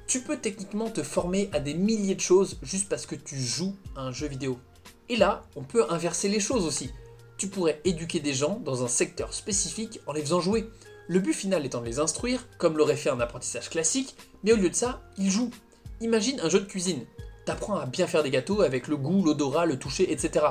Tu 0.08 0.22
peux 0.22 0.38
techniquement 0.38 0.90
te 0.90 1.04
former 1.04 1.50
à 1.52 1.60
des 1.60 1.74
milliers 1.74 2.16
de 2.16 2.22
choses 2.22 2.58
juste 2.64 2.88
parce 2.88 3.06
que 3.06 3.16
tu 3.16 3.38
joues 3.38 3.76
à 3.96 4.04
un 4.04 4.12
jeu 4.12 4.28
vidéo. 4.28 4.58
Et 5.10 5.18
là, 5.18 5.44
on 5.56 5.64
peut 5.64 5.86
inverser 5.92 6.30
les 6.30 6.40
choses 6.40 6.66
aussi 6.66 6.92
tu 7.40 7.48
pourrais 7.48 7.82
éduquer 7.86 8.20
des 8.20 8.34
gens 8.34 8.62
dans 8.66 8.84
un 8.84 8.88
secteur 8.90 9.34
spécifique 9.34 10.02
en 10.06 10.12
les 10.12 10.22
faisant 10.22 10.42
jouer. 10.42 10.70
Le 11.08 11.20
but 11.20 11.34
final 11.34 11.66
étant 11.66 11.80
de 11.80 11.86
les 11.86 12.00
instruire, 12.00 12.46
comme 12.60 12.78
l'aurait 12.78 12.98
fait 12.98 13.10
un 13.10 13.22
apprentissage 13.22 13.70
classique, 13.70 14.16
mais 14.44 14.52
au 14.52 14.58
lieu 14.58 14.70
de 14.70 14.76
ça, 14.76 15.02
ils 15.18 15.32
jouent. 15.32 15.50
Imagine 16.02 16.40
un 16.42 16.50
jeu 16.50 16.60
de 16.60 16.66
cuisine. 16.66 17.06
T'apprends 17.46 17.78
à 17.78 17.86
bien 17.86 18.08
faire 18.08 18.24
des 18.24 18.30
gâteaux 18.30 18.62
avec 18.62 18.90
le 18.90 18.98
goût, 18.98 19.24
l'odorat, 19.24 19.66
le 19.66 19.80
toucher, 19.80 20.12
etc. 20.12 20.46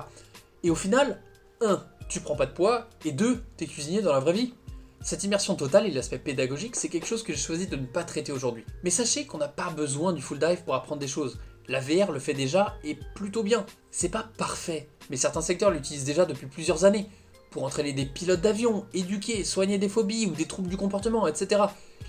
Et 0.64 0.70
au 0.70 0.74
final, 0.74 1.22
1. 1.60 1.84
Tu 2.08 2.20
prends 2.20 2.36
pas 2.36 2.46
de 2.46 2.52
poids, 2.52 2.88
et 3.04 3.12
2. 3.12 3.42
T'es 3.58 3.66
cuisinier 3.66 4.00
dans 4.00 4.12
la 4.12 4.20
vraie 4.20 4.32
vie. 4.32 4.54
Cette 5.02 5.24
immersion 5.24 5.54
totale 5.54 5.86
et 5.86 5.90
l'aspect 5.90 6.18
pédagogique, 6.18 6.74
c'est 6.74 6.88
quelque 6.88 7.06
chose 7.06 7.22
que 7.22 7.34
j'ai 7.34 7.38
choisi 7.38 7.66
de 7.66 7.76
ne 7.76 7.86
pas 7.86 8.02
traiter 8.02 8.32
aujourd'hui. 8.32 8.64
Mais 8.82 8.90
sachez 8.90 9.26
qu'on 9.26 9.38
n'a 9.38 9.46
pas 9.46 9.70
besoin 9.70 10.14
du 10.14 10.22
full 10.22 10.38
dive 10.38 10.64
pour 10.64 10.74
apprendre 10.74 11.00
des 11.00 11.06
choses. 11.06 11.38
La 11.68 11.80
VR 11.80 12.12
le 12.12 12.18
fait 12.18 12.32
déjà 12.32 12.78
et 12.82 12.94
plutôt 13.14 13.42
bien. 13.42 13.66
C'est 13.90 14.08
pas 14.08 14.30
parfait, 14.38 14.88
mais 15.10 15.16
certains 15.16 15.42
secteurs 15.42 15.70
l'utilisent 15.70 16.04
déjà 16.04 16.24
depuis 16.24 16.46
plusieurs 16.46 16.84
années. 16.84 17.06
pour 17.50 17.64
entraîner 17.64 17.94
des 17.94 18.04
pilotes 18.04 18.42
d'avion, 18.42 18.84
éduquer, 18.92 19.42
soigner 19.42 19.78
des 19.78 19.88
phobies 19.88 20.26
ou 20.26 20.32
des 20.32 20.44
troubles 20.44 20.68
du 20.68 20.76
comportement, 20.76 21.26
etc. 21.26 21.62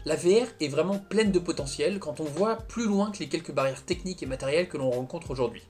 La 0.06 0.18
VR 0.18 0.48
est 0.60 0.68
vraiment 0.68 1.00
pleine 1.00 1.32
de 1.32 1.40
potentiel 1.40 2.00
quand 2.00 2.20
on 2.20 2.26
voit 2.26 2.58
plus 2.58 2.86
loin 2.86 3.10
que 3.10 3.20
les 3.20 3.30
quelques 3.30 3.54
barrières 3.54 3.86
techniques 3.86 4.22
et 4.22 4.26
matérielles 4.26 4.68
que 4.68 4.78
l'on 4.78 4.90
rencontre 4.90 5.32
aujourd'hui. 5.32 5.64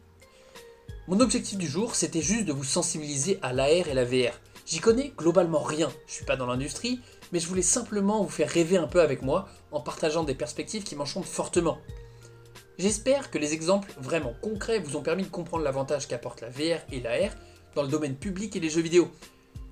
Mon 1.08 1.20
objectif 1.20 1.58
du 1.58 1.68
jour, 1.68 1.94
c'était 1.94 2.24
juste 2.24 2.46
de 2.46 2.52
vous 2.52 2.64
sensibiliser 2.64 3.38
à 3.44 3.54
l'AR 3.54 3.88
et 3.88 3.94
la 3.94 4.06
VR. 4.06 4.40
J'y 4.66 4.80
connais 4.80 5.14
globalement 5.16 5.62
rien, 5.62 5.92
je 6.08 6.14
suis 6.14 6.26
pas 6.26 6.36
dans 6.36 6.48
l'industrie, 6.48 7.00
mais 7.32 7.40
je 7.40 7.48
voulais 7.48 7.62
simplement 7.62 8.24
vous 8.24 8.30
faire 8.30 8.50
rêver 8.50 8.78
un 8.78 8.88
peu 8.88 9.02
avec 9.02 9.22
moi 9.22 9.50
en 9.72 9.82
partageant 9.82 10.24
des 10.24 10.36
perspectives 10.36 10.84
qui 10.84 10.96
m'enchantent 10.96 11.26
fortement. 11.26 11.78
J'espère 12.80 13.30
que 13.30 13.38
les 13.38 13.54
exemples 13.54 13.92
vraiment 14.00 14.34
concrets 14.42 14.80
vous 14.80 14.96
ont 14.96 15.02
permis 15.02 15.24
de 15.24 15.28
comprendre 15.28 15.66
l'avantage 15.66 16.08
qu'apportent 16.08 16.40
la 16.40 16.48
VR 16.48 16.80
et 16.94 17.02
l'AR 17.02 17.34
dans 17.76 17.82
le 17.84 17.90
domaine 17.90 18.16
public 18.16 18.56
et 18.56 18.62
les 18.62 18.70
jeux 18.70 18.80
vidéo. 18.80 19.12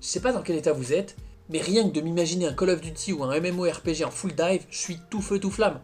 Je 0.02 0.06
sais 0.06 0.20
pas 0.20 0.30
dans 0.30 0.42
quel 0.42 0.56
état 0.56 0.74
vous 0.74 0.92
êtes, 0.92 1.16
mais 1.48 1.62
rien 1.62 1.88
que 1.88 1.94
de 1.94 2.02
m'imaginer 2.02 2.46
un 2.46 2.52
Call 2.52 2.68
of 2.68 2.82
Duty 2.82 3.14
ou 3.14 3.24
un 3.24 3.40
MMORPG 3.40 4.04
en 4.04 4.10
full 4.10 4.34
dive, 4.34 4.66
je 4.68 4.76
suis 4.76 4.98
tout 5.08 5.22
feu 5.22 5.38
tout 5.38 5.50
flamme. 5.50 5.80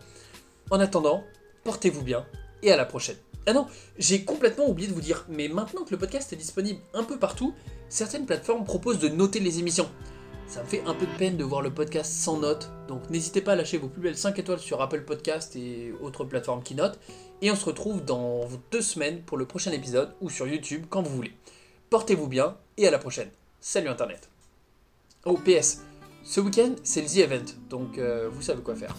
En 0.70 0.80
attendant, 0.80 1.24
portez-vous 1.64 2.02
bien 2.02 2.26
et 2.62 2.70
à 2.70 2.76
la 2.76 2.84
prochaine. 2.84 3.16
Ah 3.46 3.54
non, 3.54 3.68
j'ai 3.96 4.24
complètement 4.24 4.68
oublié 4.68 4.90
de 4.90 4.94
vous 4.94 5.00
dire, 5.00 5.24
mais 5.30 5.48
maintenant 5.48 5.84
que 5.84 5.92
le 5.92 5.98
podcast 5.98 6.30
est 6.34 6.36
disponible 6.36 6.80
un 6.92 7.04
peu 7.04 7.18
partout, 7.18 7.54
certaines 7.88 8.26
plateformes 8.26 8.64
proposent 8.64 8.98
de 8.98 9.08
noter 9.08 9.40
les 9.40 9.60
émissions. 9.60 9.88
Ça 10.46 10.62
me 10.62 10.68
fait 10.68 10.82
un 10.86 10.94
peu 10.94 11.06
de 11.06 11.16
peine 11.16 11.36
de 11.36 11.44
voir 11.44 11.62
le 11.62 11.72
podcast 11.72 12.12
sans 12.12 12.38
note, 12.38 12.70
donc 12.86 13.10
n'hésitez 13.10 13.40
pas 13.40 13.52
à 13.52 13.56
lâcher 13.56 13.78
vos 13.78 13.88
plus 13.88 14.00
belles 14.00 14.16
5 14.16 14.38
étoiles 14.38 14.60
sur 14.60 14.80
Apple 14.80 15.02
Podcast 15.02 15.56
et 15.56 15.92
autres 16.00 16.24
plateformes 16.24 16.62
qui 16.62 16.74
notent, 16.74 16.98
et 17.42 17.50
on 17.50 17.56
se 17.56 17.64
retrouve 17.64 18.04
dans 18.04 18.48
deux 18.70 18.82
semaines 18.82 19.22
pour 19.22 19.36
le 19.36 19.46
prochain 19.46 19.72
épisode, 19.72 20.14
ou 20.20 20.30
sur 20.30 20.46
YouTube 20.46 20.84
quand 20.88 21.02
vous 21.02 21.14
voulez. 21.14 21.32
Portez-vous 21.90 22.28
bien, 22.28 22.56
et 22.76 22.86
à 22.86 22.90
la 22.90 22.98
prochaine. 22.98 23.30
Salut 23.60 23.88
Internet. 23.88 24.28
Oh, 25.24 25.38
PS, 25.38 25.82
ce 26.22 26.40
week-end, 26.40 26.74
c'est 26.84 27.02
le 27.02 27.08
The 27.08 27.16
Event, 27.16 27.52
donc 27.70 27.98
euh, 27.98 28.28
vous 28.30 28.42
savez 28.42 28.62
quoi 28.62 28.76
faire. 28.76 28.94